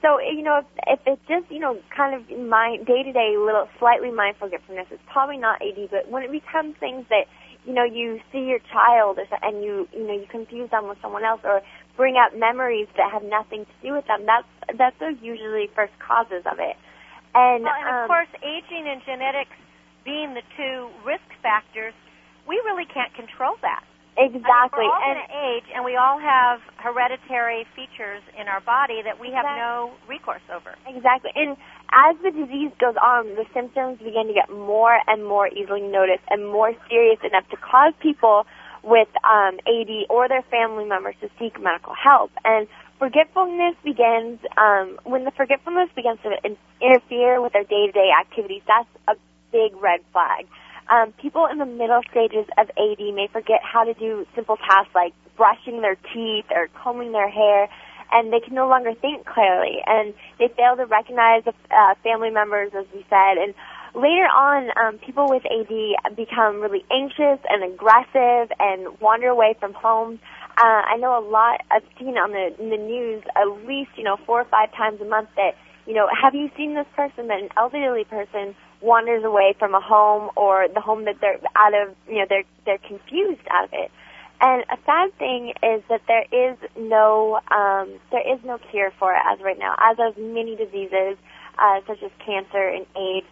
so 0.00 0.18
you 0.20 0.42
know 0.42 0.64
if, 0.64 0.66
if 0.86 1.00
it's 1.06 1.28
just 1.28 1.50
you 1.52 1.60
know 1.60 1.78
kind 1.94 2.14
of 2.14 2.24
my 2.38 2.78
day 2.86 3.02
to 3.02 3.12
day 3.12 3.36
little 3.36 3.68
slightly 3.78 4.10
mind 4.10 4.36
forgetfulness, 4.38 4.86
it's 4.90 5.02
probably 5.06 5.36
not 5.36 5.60
AD. 5.60 5.90
But 5.90 6.10
when 6.10 6.22
it 6.22 6.32
becomes 6.32 6.76
things 6.80 7.04
that 7.10 7.28
you 7.64 7.74
know 7.74 7.84
you 7.84 8.20
see 8.32 8.40
your 8.40 8.60
child 8.72 9.18
or 9.18 9.26
so, 9.28 9.36
and 9.42 9.62
you 9.62 9.88
you 9.92 10.06
know 10.06 10.14
you 10.14 10.26
confuse 10.30 10.70
them 10.70 10.88
with 10.88 10.98
someone 11.02 11.24
else 11.24 11.40
or 11.44 11.62
bring 11.96 12.16
up 12.16 12.32
memories 12.36 12.88
that 12.96 13.12
have 13.12 13.22
nothing 13.22 13.66
to 13.66 13.76
do 13.82 13.92
with 13.92 14.06
them, 14.06 14.24
that's 14.24 14.48
that's 14.78 14.96
those 15.00 15.16
usually 15.20 15.68
first 15.74 15.92
causes 15.98 16.42
of 16.46 16.58
it. 16.58 16.76
And, 17.34 17.62
Well, 17.64 17.74
and 17.76 17.88
of 17.88 17.94
um, 18.02 18.08
course, 18.08 18.32
aging 18.42 18.88
and 18.88 19.02
genetics 19.04 19.54
being 20.04 20.34
the 20.34 20.42
two 20.56 20.88
risk 21.04 21.28
factors, 21.42 21.94
we 22.48 22.56
really 22.64 22.86
can't 22.86 23.12
control 23.14 23.56
that. 23.62 23.84
Exactly. 24.20 24.84
I 24.84 24.86
mean, 24.86 24.90
we're 24.90 24.92
all 24.92 25.02
and 25.02 25.16
going 25.16 25.28
to 25.28 25.46
age, 25.56 25.66
and 25.74 25.84
we 25.84 25.96
all 25.96 26.18
have 26.20 26.60
hereditary 26.76 27.64
features 27.74 28.22
in 28.38 28.48
our 28.48 28.60
body 28.60 29.00
that 29.02 29.18
we 29.18 29.32
have 29.32 29.44
Exactly. 29.48 29.64
no 29.64 29.92
recourse 30.08 30.44
over. 30.52 30.76
Exactly. 30.86 31.30
And 31.34 31.56
as 31.92 32.16
the 32.22 32.30
disease 32.30 32.70
goes 32.78 32.96
on, 33.00 33.34
the 33.34 33.46
symptoms 33.54 33.98
begin 33.98 34.28
to 34.28 34.34
get 34.34 34.50
more 34.50 35.00
and 35.08 35.24
more 35.24 35.48
easily 35.48 35.80
noticed 35.82 36.24
and 36.28 36.46
more 36.46 36.72
serious 36.88 37.18
enough 37.24 37.48
to 37.50 37.56
cause 37.56 37.94
people 38.00 38.46
with 38.82 39.08
um, 39.24 39.58
AD 39.66 39.90
or 40.08 40.28
their 40.28 40.42
family 40.50 40.84
members 40.84 41.14
to 41.20 41.28
seek 41.38 41.60
medical 41.60 41.94
help. 41.94 42.30
And 42.44 42.68
forgetfulness 42.98 43.76
begins 43.84 44.40
um, 44.56 44.98
when 45.04 45.24
the 45.24 45.32
forgetfulness 45.32 45.90
begins 45.96 46.18
to 46.22 46.36
interfere 46.80 47.40
with 47.40 47.52
their 47.52 47.64
day-to-day 47.64 48.10
activities. 48.18 48.62
That's 48.66 48.88
a 49.08 49.14
big 49.52 49.74
red 49.80 50.00
flag. 50.12 50.46
Um, 50.90 51.12
people 51.22 51.46
in 51.46 51.58
the 51.58 51.66
middle 51.66 52.02
stages 52.10 52.46
of 52.58 52.68
AD 52.76 52.98
may 53.14 53.28
forget 53.32 53.60
how 53.62 53.84
to 53.84 53.94
do 53.94 54.26
simple 54.34 54.56
tasks 54.56 54.94
like 54.94 55.14
brushing 55.36 55.80
their 55.80 55.96
teeth 56.12 56.46
or 56.50 56.68
combing 56.82 57.12
their 57.12 57.30
hair, 57.30 57.68
and 58.12 58.32
they 58.32 58.40
can 58.40 58.54
no 58.54 58.68
longer 58.68 58.92
think 58.94 59.24
clearly, 59.24 59.78
and 59.86 60.12
they 60.38 60.48
fail 60.48 60.76
to 60.76 60.86
recognize 60.86 61.46
uh, 61.46 61.94
family 62.02 62.30
members, 62.30 62.72
as 62.76 62.86
we 62.92 63.06
said, 63.08 63.38
and 63.38 63.54
later 63.94 64.26
on, 64.26 64.70
um, 64.76 64.98
people 64.98 65.28
with 65.28 65.42
AD 65.46 66.16
become 66.16 66.60
really 66.60 66.84
anxious 66.90 67.38
and 67.48 67.64
aggressive 67.64 68.52
and 68.58 68.98
wander 69.00 69.28
away 69.28 69.54
from 69.58 69.72
home. 69.74 70.18
Uh, 70.56 70.82
I 70.86 70.96
know 70.96 71.18
a 71.18 71.24
lot. 71.24 71.60
I've 71.70 71.84
seen 71.98 72.18
on 72.18 72.32
the 72.32 72.54
in 72.62 72.70
the 72.70 72.76
news 72.76 73.22
at 73.36 73.46
least 73.66 73.90
you 73.96 74.04
know 74.04 74.16
four 74.26 74.40
or 74.40 74.44
five 74.44 74.72
times 74.72 75.00
a 75.00 75.04
month 75.04 75.28
that 75.36 75.56
you 75.86 75.94
know 75.94 76.08
have 76.10 76.34
you 76.34 76.50
seen 76.56 76.74
this 76.74 76.86
person 76.94 77.28
that 77.28 77.40
an 77.40 77.48
elderly 77.56 78.04
person 78.04 78.54
wanders 78.80 79.24
away 79.24 79.54
from 79.58 79.74
a 79.74 79.80
home 79.80 80.30
or 80.36 80.66
the 80.72 80.80
home 80.80 81.04
that 81.04 81.16
they're 81.20 81.40
out 81.56 81.74
of 81.74 81.94
you 82.08 82.18
know 82.18 82.26
they're 82.28 82.44
they're 82.64 82.78
confused 82.78 83.46
out 83.50 83.64
of 83.64 83.70
it. 83.72 83.90
And 84.42 84.64
a 84.70 84.78
sad 84.86 85.12
thing 85.18 85.52
is 85.62 85.82
that 85.90 86.00
there 86.08 86.24
is 86.32 86.56
no 86.78 87.40
um, 87.50 88.00
there 88.10 88.26
is 88.26 88.40
no 88.44 88.58
cure 88.70 88.92
for 88.98 89.12
it 89.12 89.20
as 89.30 89.40
right 89.40 89.58
now. 89.58 89.74
As 89.78 89.98
of 90.00 90.16
many 90.16 90.56
diseases 90.56 91.18
uh, 91.58 91.80
such 91.86 92.02
as 92.02 92.10
cancer 92.24 92.66
and 92.68 92.86
AIDS, 92.96 93.26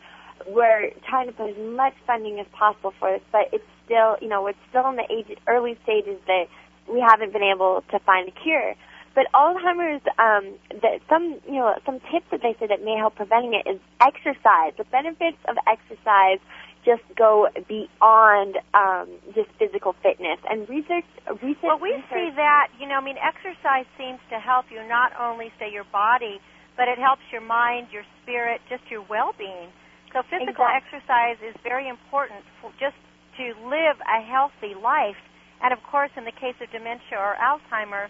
we're 0.46 0.90
trying 1.08 1.26
to 1.28 1.32
put 1.32 1.50
as 1.50 1.56
much 1.58 1.94
funding 2.06 2.38
as 2.40 2.46
possible 2.52 2.92
for 2.98 3.12
this, 3.12 3.22
but 3.32 3.48
it's 3.52 3.64
still 3.84 4.16
you 4.20 4.28
know 4.28 4.46
it's 4.46 4.58
still 4.68 4.88
in 4.90 4.96
the 4.96 5.06
age, 5.10 5.38
early 5.46 5.78
stages 5.82 6.20
that 6.26 6.44
we 6.92 7.00
haven't 7.00 7.32
been 7.32 7.42
able 7.42 7.82
to 7.90 7.98
find 8.00 8.28
a 8.28 8.32
cure. 8.32 8.74
But 9.18 9.26
Alzheimer's, 9.34 10.06
um, 10.14 10.54
the, 10.70 11.02
some 11.10 11.42
you 11.50 11.58
know 11.58 11.74
some 11.82 11.98
tips 12.06 12.30
that 12.30 12.38
they 12.38 12.54
say 12.62 12.70
that 12.70 12.86
may 12.86 12.94
help 12.94 13.18
preventing 13.18 13.50
it 13.58 13.66
is 13.66 13.82
exercise. 13.98 14.78
The 14.78 14.86
benefits 14.94 15.42
of 15.50 15.58
exercise 15.66 16.38
just 16.86 17.02
go 17.18 17.50
beyond 17.66 18.62
um, 18.78 19.10
just 19.34 19.50
physical 19.58 19.98
fitness 20.06 20.38
and 20.46 20.70
research. 20.70 21.02
Research. 21.42 21.66
Well, 21.66 21.82
we 21.82 21.98
research, 21.98 22.14
see 22.14 22.30
that, 22.38 22.70
you 22.78 22.86
know, 22.86 22.94
I 22.94 23.02
mean, 23.02 23.18
exercise 23.18 23.90
seems 23.98 24.22
to 24.30 24.38
help 24.38 24.70
you 24.70 24.86
not 24.86 25.10
only, 25.18 25.50
say, 25.58 25.66
your 25.66 25.90
body, 25.90 26.38
but 26.78 26.86
it 26.86 27.02
helps 27.02 27.26
your 27.34 27.42
mind, 27.42 27.90
your 27.90 28.06
spirit, 28.22 28.62
just 28.70 28.86
your 28.86 29.02
well-being. 29.02 29.74
So 30.14 30.22
physical 30.30 30.62
Exact- 30.62 30.86
exercise 30.86 31.42
is 31.42 31.58
very 31.66 31.90
important 31.90 32.46
for 32.62 32.70
just 32.78 32.94
to 33.42 33.50
live 33.66 33.98
a 34.06 34.22
healthy 34.22 34.78
life. 34.78 35.18
And 35.58 35.74
of 35.74 35.82
course, 35.82 36.14
in 36.14 36.22
the 36.22 36.32
case 36.38 36.54
of 36.62 36.70
dementia 36.70 37.18
or 37.18 37.34
Alzheimer, 37.42 38.06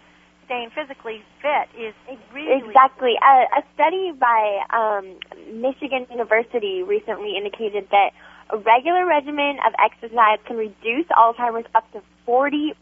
staying 0.49 0.71
physically 0.73 1.21
fit 1.45 1.69
is 1.77 1.93
really 2.33 2.57
Exactly. 2.65 3.13
A, 3.21 3.61
a 3.61 3.63
study 3.77 4.11
by 4.17 4.65
um, 4.73 5.05
Michigan 5.53 6.07
University 6.09 6.81
recently 6.81 7.37
indicated 7.37 7.87
that 7.91 8.09
a 8.49 8.57
regular 8.57 9.05
regimen 9.05 9.61
of 9.61 9.77
exercise 9.77 10.41
can 10.49 10.57
reduce 10.57 11.05
Alzheimer's 11.13 11.69
up 11.75 11.85
to 11.93 12.01
40% 12.27 12.73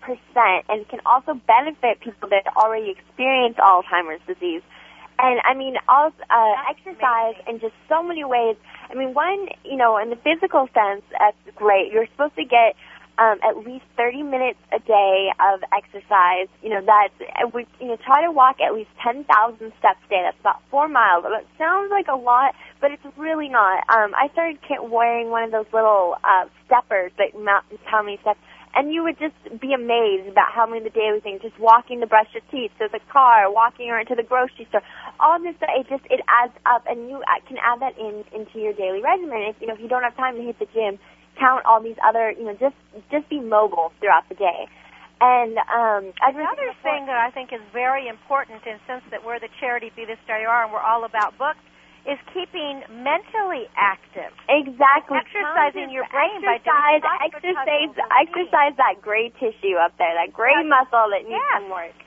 and 0.70 0.88
can 0.88 1.02
also 1.06 1.34
benefit 1.46 2.00
people 2.00 2.30
that 2.30 2.48
already 2.56 2.90
experience 2.90 3.58
Alzheimer's 3.60 4.22
disease. 4.26 4.62
And 5.20 5.42
I 5.44 5.54
mean, 5.54 5.76
all, 5.90 6.14
uh, 6.30 6.54
exercise 6.72 7.36
in 7.48 7.60
just 7.60 7.74
so 7.90 8.02
many 8.02 8.24
ways. 8.24 8.56
I 8.90 8.94
mean, 8.94 9.14
one, 9.14 9.50
you 9.66 9.76
know, 9.76 9.98
in 9.98 10.10
the 10.10 10.16
physical 10.16 10.70
sense, 10.74 11.04
that's 11.12 11.36
great. 11.56 11.92
You're 11.92 12.08
supposed 12.08 12.36
to 12.36 12.46
get 12.46 12.76
um, 13.18 13.40
at 13.42 13.58
least 13.66 13.86
30 13.98 14.24
minutes 14.24 14.60
a 14.72 14.80
day 14.80 15.30
of 15.40 15.62
exercise. 15.74 16.48
You 16.62 16.70
know, 16.70 16.82
that's, 16.86 17.18
uh, 17.22 17.48
we, 17.54 17.66
you 17.80 17.88
know, 17.88 17.98
try 17.98 18.22
to 18.24 18.32
walk 18.32 18.58
at 18.62 18.74
least 18.74 18.90
10,000 19.04 19.26
steps 19.80 20.00
a 20.06 20.10
day. 20.10 20.22
That's 20.24 20.40
about 20.40 20.62
four 20.70 20.88
miles. 20.88 21.24
That 21.24 21.46
sounds 21.58 21.90
like 21.90 22.08
a 22.08 22.16
lot, 22.16 22.54
but 22.80 22.92
it's 22.92 23.04
really 23.18 23.50
not. 23.50 23.84
Um, 23.90 24.14
I 24.16 24.30
started 24.34 24.60
wearing 24.84 25.30
one 25.30 25.44
of 25.44 25.52
those 25.52 25.66
little 25.74 26.16
uh, 26.24 26.46
steppers 26.66 27.12
that 27.18 27.34
mount 27.40 27.66
how 27.86 28.04
many 28.04 28.18
steps, 28.22 28.40
and 28.76 28.94
you 28.94 29.02
would 29.04 29.18
just 29.18 29.34
be 29.60 29.74
amazed 29.74 30.30
about 30.30 30.52
how 30.52 30.68
many 30.68 30.86
of 30.86 30.94
the 30.94 30.94
daily 30.94 31.20
things, 31.20 31.42
just 31.42 31.58
walking 31.58 32.00
to 32.02 32.08
brush 32.08 32.28
your 32.34 32.44
teeth 32.52 32.72
to 32.78 32.88
the 32.92 33.00
car, 33.12 33.52
walking 33.52 33.90
around 33.90 34.06
to 34.08 34.16
the 34.16 34.24
grocery 34.24 34.68
store, 34.70 34.84
all 35.20 35.42
this 35.42 35.56
stuff, 35.58 35.70
it 35.74 35.90
just, 35.90 36.06
it 36.12 36.22
adds 36.30 36.54
up, 36.66 36.86
and 36.86 37.10
you 37.10 37.18
uh, 37.18 37.42
can 37.48 37.58
add 37.58 37.82
that 37.82 37.98
in 37.98 38.24
into 38.36 38.60
your 38.60 38.74
daily 38.74 39.02
regimen. 39.02 39.50
If, 39.50 39.56
you 39.60 39.68
know, 39.68 39.74
if 39.74 39.80
you 39.80 39.88
don't 39.88 40.04
have 40.04 40.16
time 40.16 40.36
to 40.36 40.44
hit 40.44 40.60
the 40.60 40.68
gym, 40.74 41.00
count 41.40 41.66
all 41.66 41.82
these 41.82 41.98
other, 42.04 42.32
you 42.32 42.46
know, 42.46 42.56
just 42.60 42.76
just 43.12 43.30
be 43.30 43.40
mobile 43.40 43.92
throughout 44.00 44.28
the 44.30 44.36
day. 44.36 44.68
And 45.20 45.58
um, 45.66 46.14
Another 46.22 46.70
thing 46.86 47.10
that 47.10 47.18
I 47.18 47.32
think 47.34 47.50
is 47.52 47.62
very 47.74 48.08
important, 48.08 48.62
and 48.70 48.80
since 48.86 49.02
that 49.10 49.26
we're 49.26 49.40
the 49.40 49.50
charity 49.60 49.92
Be 49.96 50.06
the 50.06 50.18
Star 50.26 50.40
You 50.40 50.48
Are 50.48 50.64
and 50.64 50.72
we're 50.72 50.84
all 50.86 51.06
about 51.06 51.34
books, 51.42 51.58
is 52.06 52.20
keeping 52.34 52.86
mentally 53.04 53.66
active. 53.76 54.30
exactly 54.48 55.18
Exercising 55.18 55.90
your 55.90 56.06
brain 56.14 56.40
by 56.46 56.62
doing 56.62 57.02
exercise, 57.34 57.34
exercise, 57.34 57.92
exercise 58.22 58.74
that 58.78 59.02
gray 59.02 59.30
tissue 59.42 59.76
up 59.82 59.92
there, 59.98 60.14
that 60.14 60.32
gray 60.32 60.54
Yes. 60.56 60.70
muscle 60.70 61.10
that 61.10 61.26
needs 61.26 61.42
Yes. 61.42 61.62
some 61.66 61.70
work. 61.74 61.98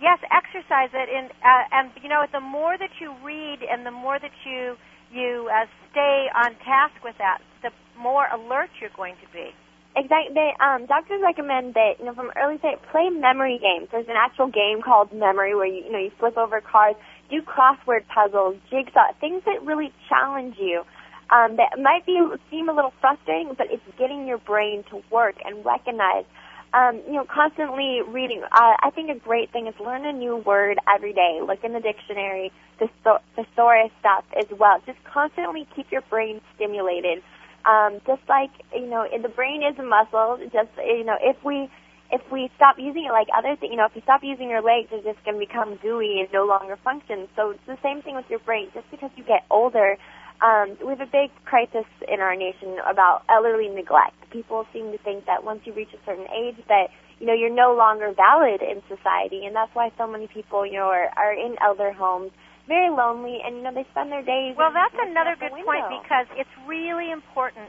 Yes, 0.00 0.18
exercise 0.32 0.88
it, 0.94 1.08
and 1.12 1.28
uh, 1.44 1.64
and 1.76 1.90
you 2.00 2.08
know, 2.08 2.24
the 2.32 2.40
more 2.40 2.78
that 2.78 2.88
you 3.02 3.12
read 3.22 3.60
and 3.66 3.84
the 3.84 3.90
more 3.90 4.18
that 4.18 4.32
you 4.46 4.78
you 5.12 5.50
uh, 5.52 5.66
stay 5.90 6.26
on 6.34 6.54
task 6.64 6.94
with 7.04 7.16
that, 7.18 7.38
the 7.62 7.70
more 7.98 8.26
alert 8.32 8.70
you're 8.80 8.94
going 8.96 9.14
to 9.16 9.32
be. 9.32 9.50
Exactly. 9.96 10.34
They, 10.34 10.52
um, 10.62 10.86
doctors 10.86 11.20
recommend 11.22 11.74
that 11.74 11.98
you 11.98 12.04
know 12.04 12.14
from 12.14 12.30
early 12.36 12.58
stage 12.58 12.78
play 12.92 13.10
memory 13.10 13.58
games. 13.58 13.88
There's 13.90 14.06
an 14.06 14.16
actual 14.16 14.46
game 14.46 14.82
called 14.82 15.12
Memory 15.12 15.54
where 15.54 15.66
you 15.66 15.84
you 15.84 15.92
know 15.92 15.98
you 15.98 16.12
flip 16.18 16.38
over 16.38 16.60
cards, 16.60 16.98
do 17.28 17.42
crossword 17.42 18.06
puzzles, 18.06 18.56
jigsaw, 18.70 19.12
things 19.20 19.42
that 19.46 19.62
really 19.64 19.92
challenge 20.08 20.56
you. 20.58 20.84
Um, 21.30 21.56
that 21.56 21.78
might 21.78 22.06
be 22.06 22.18
seem 22.50 22.68
a 22.68 22.72
little 22.72 22.92
frustrating, 23.00 23.54
but 23.56 23.66
it's 23.70 23.82
getting 23.98 24.26
your 24.26 24.38
brain 24.38 24.84
to 24.90 25.02
work 25.10 25.36
and 25.44 25.64
recognize. 25.64 26.24
Um, 26.72 27.02
you 27.06 27.14
know, 27.14 27.26
constantly 27.26 28.00
reading. 28.06 28.42
Uh, 28.44 28.74
I 28.78 28.90
think 28.94 29.10
a 29.10 29.18
great 29.18 29.50
thing 29.50 29.66
is 29.66 29.74
learn 29.80 30.06
a 30.06 30.12
new 30.12 30.36
word 30.36 30.78
every 30.92 31.12
day. 31.12 31.40
Look 31.44 31.64
in 31.64 31.72
the 31.72 31.80
dictionary, 31.80 32.52
thesau- 32.80 33.20
thesaurus 33.36 33.90
stuff 34.00 34.24
as 34.38 34.46
well. 34.58 34.80
Just 34.86 34.98
constantly 35.04 35.68
keep 35.76 35.90
your 35.92 36.02
brain 36.02 36.40
stimulated 36.56 37.22
um, 37.64 38.00
just 38.06 38.22
like 38.28 38.50
you 38.74 38.86
know, 38.86 39.06
the 39.10 39.28
brain 39.28 39.62
is 39.62 39.78
a 39.78 39.82
muscle. 39.82 40.38
Just 40.52 40.70
you 40.78 41.04
know, 41.04 41.16
if 41.20 41.36
we 41.44 41.68
if 42.10 42.22
we 42.32 42.50
stop 42.56 42.76
using 42.78 43.04
it 43.04 43.12
like 43.12 43.28
other 43.36 43.56
things, 43.56 43.70
you 43.70 43.76
know, 43.76 43.86
if 43.86 43.94
you 43.94 44.02
stop 44.02 44.22
using 44.24 44.48
your 44.48 44.62
legs, 44.62 44.88
it's 44.92 45.04
just 45.04 45.22
going 45.24 45.38
to 45.38 45.44
become 45.44 45.76
gooey 45.82 46.20
and 46.20 46.28
no 46.32 46.44
longer 46.44 46.76
function. 46.82 47.28
So 47.36 47.50
it's 47.50 47.66
the 47.66 47.78
same 47.82 48.02
thing 48.02 48.16
with 48.16 48.28
your 48.28 48.40
brain. 48.40 48.68
Just 48.74 48.90
because 48.90 49.10
you 49.16 49.24
get 49.24 49.44
older, 49.50 49.96
um, 50.42 50.76
we 50.80 50.88
have 50.88 51.00
a 51.00 51.10
big 51.10 51.30
crisis 51.44 51.86
in 52.08 52.20
our 52.20 52.34
nation 52.34 52.78
about 52.88 53.22
elderly 53.28 53.68
neglect. 53.68 54.16
People 54.30 54.66
seem 54.72 54.90
to 54.92 54.98
think 54.98 55.26
that 55.26 55.44
once 55.44 55.60
you 55.64 55.72
reach 55.74 55.92
a 55.94 56.04
certain 56.06 56.26
age, 56.32 56.56
that 56.68 56.88
you 57.20 57.26
know 57.26 57.34
you're 57.34 57.54
no 57.54 57.76
longer 57.76 58.12
valid 58.16 58.62
in 58.62 58.82
society, 58.88 59.44
and 59.44 59.54
that's 59.54 59.74
why 59.74 59.92
so 59.98 60.06
many 60.06 60.26
people, 60.26 60.64
you 60.64 60.80
know, 60.80 60.88
are, 60.88 61.12
are 61.16 61.34
in 61.34 61.56
elder 61.60 61.92
homes, 61.92 62.32
very 62.70 62.88
lonely, 62.88 63.42
and 63.42 63.58
you 63.58 63.62
know 63.66 63.74
they 63.74 63.84
spend 63.90 64.14
their 64.14 64.22
days. 64.22 64.54
Well, 64.54 64.70
that's 64.70 64.94
another 64.94 65.34
good 65.34 65.50
point 65.66 65.82
because 65.90 66.30
it's 66.38 66.54
really 66.70 67.10
important 67.10 67.68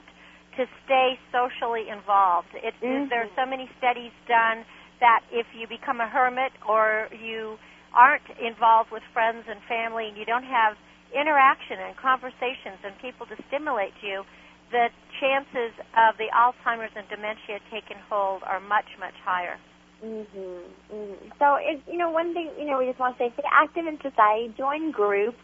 to 0.61 0.69
stay 0.85 1.17
socially 1.33 1.89
involved. 1.89 2.53
It, 2.53 2.77
Mhm. 2.81 3.09
There 3.09 3.23
are 3.25 3.33
so 3.35 3.45
many 3.45 3.67
studies 3.81 4.13
done 4.27 4.63
that 4.99 5.23
if 5.31 5.47
you 5.55 5.65
become 5.65 5.99
a 5.99 6.07
hermit 6.07 6.53
or 6.67 7.09
you 7.11 7.57
aren't 7.93 8.29
involved 8.37 8.91
with 8.91 9.03
friends 9.11 9.47
and 9.47 9.59
family 9.63 10.07
and 10.07 10.15
you 10.15 10.25
don't 10.25 10.43
have 10.43 10.77
interaction 11.13 11.79
and 11.79 11.95
conversations 11.97 12.77
and 12.83 12.97
people 12.99 13.25
to 13.25 13.35
stimulate 13.47 13.93
you, 14.01 14.23
the 14.71 14.89
chances 15.19 15.73
of 15.97 16.15
the 16.17 16.29
Alzheimer's 16.31 16.95
and 16.95 17.07
dementia 17.09 17.59
taking 17.69 17.97
hold 18.07 18.43
are 18.43 18.59
much, 18.59 18.87
much 18.99 19.15
higher. 19.25 19.57
Mhm. 20.03 20.63
Mhm. 20.91 21.37
So, 21.37 21.55
it's, 21.61 21.81
you 21.87 21.97
know, 21.97 22.09
one 22.09 22.33
thing 22.33 22.49
you 22.57 22.65
know 22.65 22.79
we 22.79 22.87
just 22.87 22.99
want 22.99 23.17
to 23.17 23.23
say: 23.23 23.31
stay 23.33 23.43
active 23.51 23.85
in 23.85 23.99
society, 24.01 24.53
join 24.57 24.91
groups. 24.91 25.37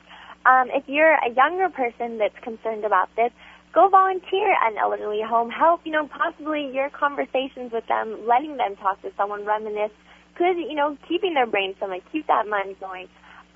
Um, 0.45 0.69
if 0.71 0.87
you're 0.87 1.13
a 1.13 1.29
younger 1.29 1.69
person 1.69 2.17
that's 2.17 2.37
concerned 2.39 2.83
about 2.85 3.09
this, 3.15 3.31
go 3.73 3.87
volunteer 3.89 4.51
at 4.53 4.71
an 4.71 4.77
elderly 4.77 5.21
home. 5.21 5.49
Help, 5.51 5.81
you 5.85 5.91
know, 5.91 6.07
possibly 6.07 6.71
your 6.73 6.89
conversations 6.89 7.71
with 7.71 7.85
them, 7.87 8.25
letting 8.25 8.57
them 8.57 8.75
talk 8.77 9.01
to 9.03 9.11
someone, 9.15 9.45
reminisce, 9.45 9.91
could 10.35 10.57
you 10.57 10.73
know, 10.75 10.97
keeping 11.07 11.33
their 11.33 11.45
brain 11.47 11.75
somewhere, 11.79 11.99
keep 12.11 12.25
that 12.27 12.47
mind 12.47 12.79
going. 12.79 13.07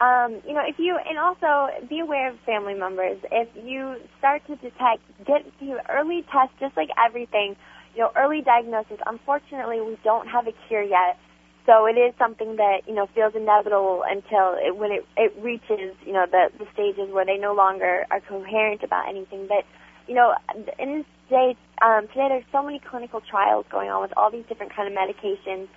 Um, 0.01 0.41
you 0.47 0.53
know, 0.53 0.63
if 0.67 0.77
you 0.79 0.97
and 0.97 1.17
also 1.17 1.69
be 1.87 1.99
aware 1.99 2.29
of 2.29 2.39
family 2.45 2.73
members. 2.75 3.17
If 3.31 3.49
you 3.63 3.97
start 4.19 4.45
to 4.47 4.55
detect, 4.57 5.01
get 5.25 5.45
to 5.59 5.77
early 5.89 6.23
test, 6.31 6.51
just 6.59 6.75
like 6.75 6.89
everything 6.97 7.55
you 7.95 8.01
know, 8.01 8.11
early 8.15 8.41
diagnosis. 8.41 8.97
Unfortunately, 9.05 9.81
we 9.81 9.97
don't 10.03 10.27
have 10.27 10.47
a 10.47 10.53
cure 10.67 10.83
yet. 10.83 11.17
So 11.65 11.85
it 11.85 11.93
is 11.93 12.13
something 12.17 12.55
that 12.55 12.81
you 12.87 12.93
know 12.93 13.07
feels 13.13 13.35
inevitable 13.35 14.03
until 14.07 14.57
it, 14.57 14.75
when 14.75 14.91
it 14.91 15.05
it 15.15 15.33
reaches 15.41 15.95
you 16.05 16.13
know 16.13 16.25
the 16.29 16.49
the 16.57 16.65
stages 16.73 17.13
where 17.13 17.25
they 17.25 17.37
no 17.37 17.53
longer 17.53 18.05
are 18.09 18.21
coherent 18.21 18.83
about 18.83 19.07
anything. 19.07 19.47
But 19.47 19.65
you 20.07 20.15
know, 20.15 20.33
in 20.79 20.97
this 20.97 21.05
day 21.29 21.55
um, 21.81 22.07
today, 22.07 22.27
there's 22.29 22.45
so 22.51 22.63
many 22.63 22.79
clinical 22.79 23.21
trials 23.21 23.65
going 23.69 23.89
on 23.89 24.01
with 24.01 24.13
all 24.17 24.31
these 24.31 24.45
different 24.49 24.75
kind 24.75 24.91
of 24.91 24.97
medications. 24.97 25.67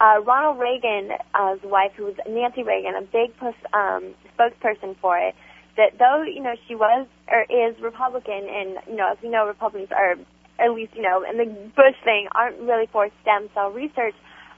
Uh, 0.00 0.20
Ronald 0.20 0.58
Reagan's 0.58 1.12
uh, 1.34 1.56
wife, 1.64 1.92
who 1.96 2.04
was 2.04 2.14
Nancy 2.28 2.62
Reagan, 2.62 2.94
a 2.96 3.02
big 3.02 3.36
push, 3.36 3.54
um, 3.72 4.14
spokesperson 4.36 4.96
for 5.00 5.18
it, 5.18 5.34
that 5.76 5.98
though 5.98 6.22
you 6.22 6.42
know 6.42 6.54
she 6.68 6.74
was 6.74 7.06
or 7.28 7.42
is 7.50 7.78
Republican, 7.80 8.48
and 8.48 8.78
you 8.88 8.96
know 8.96 9.10
as 9.10 9.18
we 9.22 9.28
know 9.28 9.46
Republicans 9.46 9.90
are 9.90 10.16
at 10.62 10.72
least 10.72 10.94
you 10.94 11.02
know 11.02 11.24
in 11.28 11.38
the 11.38 11.46
Bush 11.76 11.96
thing 12.04 12.28
aren't 12.32 12.58
really 12.60 12.86
for 12.92 13.08
stem 13.22 13.48
cell 13.54 13.70
research. 13.70 14.14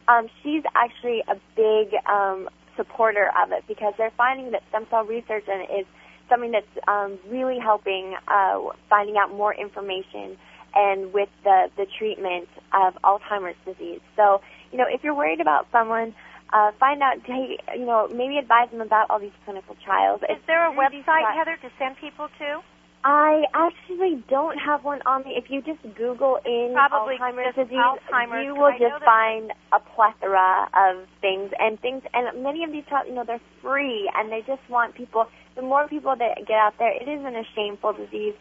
Um, 0.06 0.28
she's 0.42 0.62
actually 0.74 1.22
a 1.28 1.36
big 1.56 1.94
um, 2.06 2.48
supporter 2.76 3.30
of 3.42 3.52
it 3.52 3.64
because 3.66 3.94
they're 3.96 4.12
finding 4.16 4.50
that 4.52 4.62
stem 4.68 4.86
cell 4.90 5.04
research 5.04 5.44
and 5.48 5.62
is 5.80 5.86
something 6.28 6.52
that's 6.52 6.88
um, 6.88 7.18
really 7.28 7.58
helping 7.58 8.14
uh, 8.28 8.60
finding 8.90 9.16
out 9.16 9.32
more 9.34 9.54
information 9.54 10.36
and 10.74 11.12
with 11.12 11.28
the 11.44 11.70
the 11.76 11.86
treatment 11.98 12.48
of 12.72 12.94
Alzheimer's 13.02 13.56
disease. 13.64 14.00
So 14.16 14.42
you 14.72 14.78
know 14.78 14.86
if 14.88 15.02
you're 15.02 15.14
worried 15.14 15.40
about 15.40 15.66
someone 15.72 16.14
uh, 16.54 16.70
find 16.78 17.02
out, 17.02 17.18
hey, 17.26 17.58
you 17.74 17.84
know, 17.84 18.06
maybe 18.08 18.38
advise 18.38 18.70
them 18.70 18.80
about 18.80 19.10
all 19.10 19.18
these 19.18 19.34
clinical 19.44 19.74
trials. 19.84 20.20
Is 20.30 20.38
there 20.46 20.62
a 20.62 20.72
website, 20.72 21.26
Heather, 21.34 21.56
to 21.62 21.70
send 21.78 21.96
people 21.98 22.28
to? 22.38 22.62
I 23.04 23.44
actually 23.52 24.24
don't 24.30 24.56
have 24.56 24.82
one 24.82 25.02
on 25.04 25.24
me. 25.24 25.36
If 25.36 25.50
you 25.50 25.60
just 25.60 25.82
Google 25.94 26.38
in 26.46 26.72
Probably 26.72 27.16
Alzheimer's 27.20 27.54
disease, 27.54 27.76
Alzheimer's, 27.76 28.44
you 28.46 28.54
will 28.56 28.72
just 28.80 29.04
find 29.04 29.52
a 29.72 29.78
plethora 29.78 30.68
of 30.72 31.04
things 31.20 31.52
and 31.60 31.78
things. 31.80 32.02
And 32.14 32.42
many 32.42 32.64
of 32.64 32.72
these 32.72 32.84
trials, 32.88 33.06
you 33.06 33.14
know, 33.14 33.24
they're 33.26 33.44
free, 33.60 34.10
and 34.16 34.32
they 34.32 34.40
just 34.46 34.62
want 34.70 34.94
people. 34.94 35.26
The 35.54 35.60
more 35.60 35.86
people 35.86 36.16
that 36.16 36.48
get 36.48 36.56
out 36.56 36.74
there, 36.78 36.96
it 36.96 37.06
isn't 37.06 37.36
a 37.36 37.44
shameful 37.54 37.92
disease. 37.92 38.34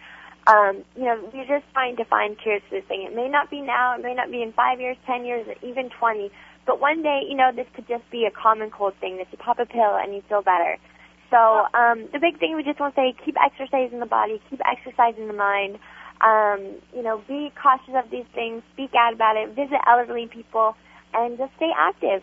Um, 0.48 0.84
you 0.96 1.04
know, 1.04 1.30
we're 1.34 1.48
just 1.48 1.68
trying 1.74 1.98
to 1.98 2.06
find 2.06 2.40
cures 2.40 2.62
for 2.70 2.80
this 2.80 2.88
thing. 2.88 3.04
It 3.04 3.14
may 3.14 3.28
not 3.28 3.52
be 3.52 3.60
now, 3.60 3.96
it 4.00 4.02
may 4.02 4.14
not 4.14 4.32
be 4.32 4.42
in 4.42 4.54
five 4.54 4.80
years, 4.80 4.96
ten 5.06 5.26
years, 5.26 5.46
or 5.46 5.56
even 5.68 5.90
twenty. 5.90 6.32
But 6.66 6.80
one 6.80 7.04
day, 7.04 7.24
you 7.28 7.36
know, 7.36 7.52
this 7.54 7.68
could 7.76 7.88
just 7.88 8.10
be 8.12 8.26
a 8.26 8.32
common 8.32 8.72
cold 8.72 8.94
thing 9.02 9.18
that 9.18 9.28
you 9.32 9.38
pop 9.38 9.60
a 9.60 9.66
pill 9.66 10.00
and 10.00 10.16
you 10.16 10.24
feel 10.30 10.42
better. 10.42 10.78
So 11.34 11.66
um, 11.74 12.06
the 12.14 12.22
big 12.22 12.38
thing 12.38 12.54
we 12.54 12.62
just 12.62 12.78
want 12.78 12.94
to 12.94 13.02
say: 13.02 13.18
keep 13.26 13.34
exercising 13.42 13.98
the 13.98 14.06
body, 14.06 14.38
keep 14.54 14.62
exercising 14.62 15.26
the 15.26 15.34
mind. 15.34 15.82
Um, 16.22 16.78
you 16.94 17.02
know, 17.02 17.26
be 17.28 17.52
cautious 17.58 17.98
of 17.98 18.14
these 18.14 18.30
things, 18.38 18.62
speak 18.78 18.94
out 18.94 19.18
about 19.18 19.36
it, 19.36 19.50
visit 19.58 19.82
elderly 19.90 20.30
people, 20.30 20.78
and 21.12 21.36
just 21.42 21.52
stay 21.58 21.74
active. 21.74 22.22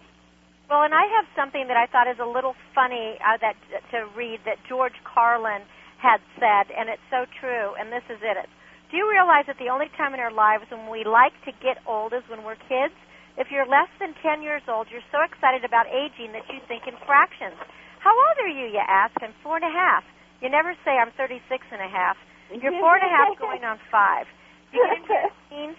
Well, 0.71 0.87
and 0.87 0.95
I 0.95 1.11
have 1.19 1.27
something 1.35 1.67
that 1.67 1.77
I 1.77 1.91
thought 1.91 2.07
is 2.07 2.23
a 2.23 2.25
little 2.25 2.55
funny 2.73 3.19
uh, 3.19 3.37
that 3.43 3.59
to 3.91 4.07
read 4.15 4.47
that 4.47 4.63
George 4.71 4.95
Carlin 5.03 5.67
had 5.99 6.23
said, 6.39 6.71
and 6.71 6.87
it's 6.89 7.03
so 7.11 7.27
true. 7.43 7.75
And 7.75 7.91
this 7.91 8.07
is 8.07 8.23
it. 8.23 8.39
It's, 8.39 8.55
do 8.95 8.97
you 8.97 9.11
realize 9.11 9.51
that 9.51 9.59
the 9.59 9.75
only 9.75 9.91
time 9.99 10.15
in 10.15 10.21
our 10.23 10.33
lives 10.33 10.71
when 10.71 10.87
we 10.87 11.03
like 11.03 11.35
to 11.45 11.53
get 11.59 11.83
old 11.85 12.15
is 12.15 12.23
when 12.31 12.47
we're 12.47 12.59
kids? 12.71 12.95
If 13.37 13.51
you're 13.51 13.67
less 13.67 13.91
than 13.99 14.15
10 14.23 14.47
years 14.47 14.63
old, 14.71 14.87
you're 14.95 15.05
so 15.11 15.27
excited 15.27 15.67
about 15.67 15.91
aging 15.91 16.31
that 16.39 16.47
you 16.47 16.63
think 16.71 16.87
in 16.87 16.95
fractions. 17.03 17.59
How 18.01 18.13
old 18.17 18.37
are 18.41 18.49
you, 18.53 18.67
you 18.73 18.81
ask? 18.81 19.13
I'm 19.21 19.35
four 19.45 19.57
and 19.61 19.65
a 19.65 19.73
half. 19.73 20.05
You 20.41 20.49
never 20.49 20.73
say 20.85 20.97
I'm 20.97 21.13
36 21.17 21.45
and 21.73 21.83
a 21.85 21.89
half. 21.89 22.17
You're 22.51 22.73
four 22.81 22.97
and 22.97 23.05
a 23.05 23.13
half 23.13 23.29
going 23.39 23.63
on 23.65 23.79
five. 23.93 24.27
You 24.73 24.81
get 24.87 25.05
into 25.05 25.13
your 25.13 25.35
teens, 25.51 25.79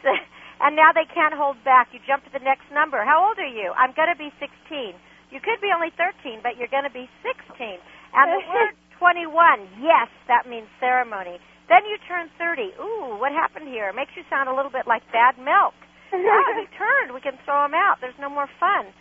and 0.62 0.76
now 0.76 0.92
they 0.94 1.08
can't 1.10 1.34
hold 1.34 1.58
back. 1.66 1.90
You 1.92 2.00
jump 2.06 2.24
to 2.30 2.32
the 2.32 2.44
next 2.44 2.70
number. 2.72 3.04
How 3.04 3.26
old 3.28 3.40
are 3.40 3.48
you? 3.50 3.74
I'm 3.76 3.92
going 3.98 4.12
to 4.12 4.20
be 4.20 4.30
16. 4.40 4.94
You 5.34 5.40
could 5.42 5.60
be 5.64 5.72
only 5.74 5.90
13, 5.98 6.40
but 6.44 6.56
you're 6.60 6.72
going 6.72 6.86
to 6.86 6.94
be 6.94 7.10
16. 7.24 7.80
And 8.14 8.26
the 8.32 8.42
word 8.52 8.76
21, 9.00 9.82
yes, 9.82 10.08
that 10.28 10.46
means 10.48 10.68
ceremony. 10.80 11.40
Then 11.72 11.88
you 11.88 11.98
turn 12.08 12.28
30. 12.38 12.76
Ooh, 12.84 13.16
what 13.18 13.32
happened 13.32 13.68
here? 13.72 13.90
It 13.90 13.96
makes 13.96 14.12
you 14.16 14.24
sound 14.30 14.48
a 14.52 14.56
little 14.56 14.72
bit 14.72 14.86
like 14.86 15.02
bad 15.16 15.40
milk. 15.40 15.74
Ah, 16.14 16.52
he 16.60 16.68
turned. 16.76 17.16
We 17.16 17.24
can 17.24 17.40
throw 17.48 17.64
him 17.66 17.74
out. 17.74 17.98
There's 18.04 18.20
no 18.20 18.30
more 18.30 18.48
fun. 18.60 18.92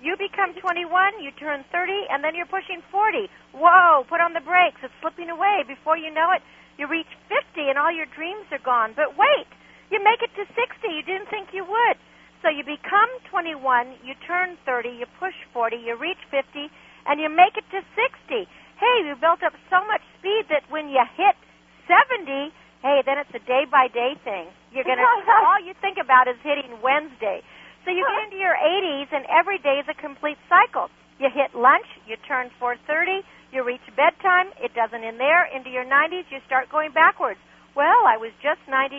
You 0.00 0.16
become 0.16 0.56
21, 0.56 0.88
you 1.20 1.30
turn 1.36 1.64
30, 1.72 1.92
and 2.10 2.24
then 2.24 2.34
you're 2.34 2.48
pushing 2.48 2.80
40. 2.90 3.28
Whoa, 3.52 4.04
put 4.08 4.20
on 4.24 4.32
the 4.32 4.40
brakes. 4.40 4.80
It's 4.82 4.94
slipping 5.04 5.28
away. 5.28 5.62
Before 5.68 5.96
you 5.96 6.08
know 6.08 6.32
it, 6.32 6.40
you 6.80 6.88
reach 6.88 7.10
50 7.28 7.68
and 7.68 7.76
all 7.76 7.92
your 7.92 8.08
dreams 8.16 8.48
are 8.50 8.64
gone. 8.64 8.96
But 8.96 9.14
wait, 9.20 9.48
you 9.92 10.00
make 10.00 10.24
it 10.24 10.32
to 10.40 10.48
60. 10.48 10.56
You 10.88 11.04
didn't 11.04 11.28
think 11.28 11.52
you 11.52 11.68
would. 11.68 11.96
So 12.40 12.48
you 12.48 12.64
become 12.64 13.12
21, 13.28 13.60
you 14.00 14.16
turn 14.24 14.56
30, 14.64 14.88
you 14.96 15.06
push 15.20 15.36
40, 15.52 15.76
you 15.76 15.92
reach 16.00 16.20
50, 16.32 16.72
and 17.04 17.20
you 17.20 17.28
make 17.28 17.60
it 17.60 17.68
to 17.68 17.84
60. 17.84 18.48
Hey, 18.80 18.96
you 19.04 19.12
built 19.20 19.44
up 19.44 19.52
so 19.68 19.84
much 19.84 20.00
speed 20.16 20.48
that 20.48 20.64
when 20.72 20.88
you 20.88 21.04
hit 21.20 21.36
70, 21.84 22.48
hey, 22.80 23.04
then 23.04 23.20
it's 23.20 23.32
a 23.36 23.44
day 23.44 23.68
by 23.68 23.92
day 23.92 24.16
thing. 24.24 24.48
You're 24.72 24.88
gonna 24.88 25.04
all 25.52 25.60
you 25.60 25.76
think 25.84 26.00
about 26.00 26.28
is 26.32 26.40
hitting 26.40 26.80
Wednesday. 26.80 27.44
So 27.84 27.90
you 27.90 28.04
get 28.10 28.24
into 28.30 28.38
your 28.38 28.56
80s, 28.56 29.08
and 29.12 29.24
every 29.28 29.58
day 29.58 29.80
is 29.80 29.88
a 29.88 29.96
complete 29.96 30.38
cycle. 30.48 30.88
You 31.18 31.28
hit 31.28 31.52
lunch, 31.54 31.86
you 32.08 32.16
turn 32.24 32.50
4:30, 32.60 33.20
you 33.52 33.62
reach 33.64 33.84
bedtime. 33.96 34.52
It 34.56 34.72
doesn't 34.72 35.02
end 35.04 35.20
there. 35.20 35.44
Into 35.44 35.68
your 35.68 35.84
90s, 35.84 36.24
you 36.30 36.40
start 36.46 36.70
going 36.70 36.92
backwards. 36.92 37.40
Well, 37.76 38.06
I 38.06 38.16
was 38.16 38.32
just 38.42 38.58
92, 38.66 38.98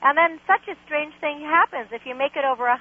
and 0.00 0.16
then 0.16 0.40
such 0.46 0.64
a 0.68 0.76
strange 0.86 1.12
thing 1.20 1.40
happens. 1.44 1.92
If 1.92 2.06
you 2.06 2.14
make 2.14 2.36
it 2.36 2.44
over 2.44 2.64
100, 2.64 2.80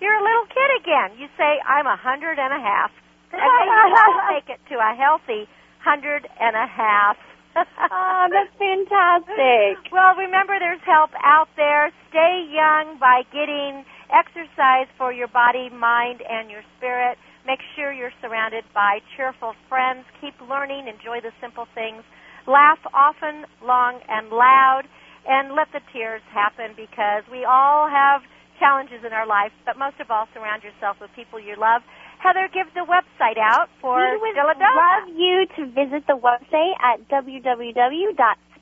you're 0.00 0.18
a 0.18 0.24
little 0.24 0.46
kid 0.52 0.70
again. 0.82 1.16
You 1.16 1.28
say, 1.38 1.60
"I'm 1.64 1.86
a 1.86 1.96
hundred 1.96 2.38
and 2.38 2.52
a 2.52 2.60
half," 2.60 2.90
and 3.32 3.40
then 3.40 3.88
you 3.94 4.22
make 4.28 4.48
it 4.50 4.60
to 4.68 4.76
a 4.76 4.92
healthy 4.96 5.48
hundred 5.80 6.28
and 6.38 6.56
a 6.56 6.66
half. 6.66 7.16
oh, 7.56 8.24
that's 8.30 8.52
fantastic. 8.58 9.90
Well, 9.90 10.14
remember 10.14 10.58
there's 10.58 10.82
help 10.86 11.10
out 11.24 11.48
there. 11.56 11.90
Stay 12.10 12.46
young 12.52 12.98
by 13.00 13.22
getting 13.32 13.84
exercise 14.12 14.86
for 14.98 15.12
your 15.12 15.28
body, 15.28 15.70
mind, 15.70 16.22
and 16.28 16.50
your 16.50 16.62
spirit. 16.76 17.18
Make 17.46 17.60
sure 17.74 17.92
you're 17.92 18.14
surrounded 18.20 18.64
by 18.74 19.00
cheerful 19.16 19.54
friends. 19.68 20.04
Keep 20.20 20.34
learning. 20.48 20.86
Enjoy 20.88 21.20
the 21.22 21.32
simple 21.40 21.66
things. 21.74 22.02
Laugh 22.46 22.78
often, 22.92 23.46
long, 23.62 24.00
and 24.08 24.28
loud. 24.28 24.82
And 25.26 25.54
let 25.54 25.68
the 25.72 25.80
tears 25.92 26.22
happen 26.32 26.72
because 26.76 27.24
we 27.30 27.44
all 27.44 27.88
have 27.88 28.22
challenges 28.60 29.00
in 29.04 29.12
our 29.12 29.26
life, 29.26 29.52
but 29.64 29.78
most 29.78 29.96
of 30.00 30.10
all, 30.10 30.28
surround 30.36 30.62
yourself 30.62 31.00
with 31.00 31.10
people 31.16 31.40
you 31.40 31.56
love. 31.56 31.80
Heather, 32.20 32.48
give 32.52 32.68
the 32.76 32.84
website 32.84 33.40
out 33.40 33.72
for 33.80 33.96
we 33.96 34.20
would 34.20 34.36
love 34.36 35.08
you 35.08 35.48
to 35.56 35.64
visit 35.72 36.04
the 36.06 36.20
website 36.20 36.76
at 36.84 37.00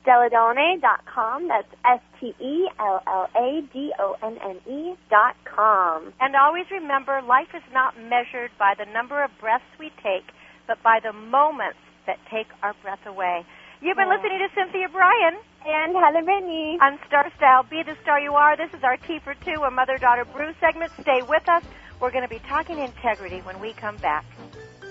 www.stelladonne.com. 0.09 1.47
That's 1.47 1.67
S 1.85 2.01
T 2.19 2.33
E 2.39 2.69
L 2.79 3.01
L 3.05 3.29
A 3.35 3.61
D 3.73 3.93
O 3.99 4.17
N 4.23 4.37
N 4.43 4.57
E 4.71 4.95
dot 5.09 5.35
com. 5.45 6.13
And 6.19 6.35
always 6.35 6.65
remember, 6.71 7.21
life 7.21 7.49
is 7.55 7.63
not 7.73 7.95
measured 7.97 8.51
by 8.57 8.73
the 8.77 8.85
number 8.91 9.23
of 9.23 9.31
breaths 9.39 9.63
we 9.79 9.91
take, 10.03 10.25
but 10.67 10.81
by 10.83 10.99
the 11.01 11.13
moments 11.13 11.77
that 12.07 12.17
take 12.31 12.47
our 12.63 12.73
breath 12.81 13.05
away. 13.05 13.45
You've 13.81 13.95
been 13.97 14.07
Yeah. 14.07 14.15
listening 14.15 14.39
to 14.39 14.49
Cynthia 14.55 14.89
Brian 14.89 15.37
And 15.65 15.95
Heather 15.95 16.23
Brittany. 16.23 16.77
on 16.81 16.99
Star 17.07 17.29
Style. 17.37 17.63
Be 17.63 17.83
the 17.83 17.95
star 18.01 18.19
you 18.19 18.35
are. 18.35 18.55
This 18.57 18.73
is 18.73 18.83
our 18.83 18.97
T 18.97 19.19
for 19.19 19.33
Two, 19.35 19.63
a 19.63 19.71
mother-daughter 19.71 20.25
brew 20.25 20.53
segment. 20.59 20.91
Stay 21.01 21.21
with 21.21 21.47
us. 21.47 21.63
We're 21.99 22.11
going 22.11 22.23
to 22.23 22.29
be 22.29 22.39
talking 22.39 22.79
integrity 22.79 23.39
when 23.41 23.59
we 23.59 23.73
come 23.73 23.97
back. 23.97 24.25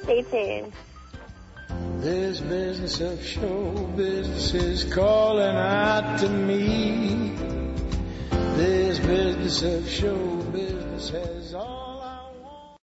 Stay 0.04 0.22
tuned. 0.22 0.72
This 2.00 2.38
business 2.40 3.00
of 3.00 3.20
show 3.24 3.72
business 3.96 4.54
is 4.54 4.84
calling 4.84 5.56
out 5.56 6.20
to 6.20 6.28
me. 6.28 7.32
This 8.54 9.00
business 9.00 9.62
of 9.62 9.88
show 9.88 10.36
business 10.52 11.10
has 11.10 11.54
all. 11.54 11.87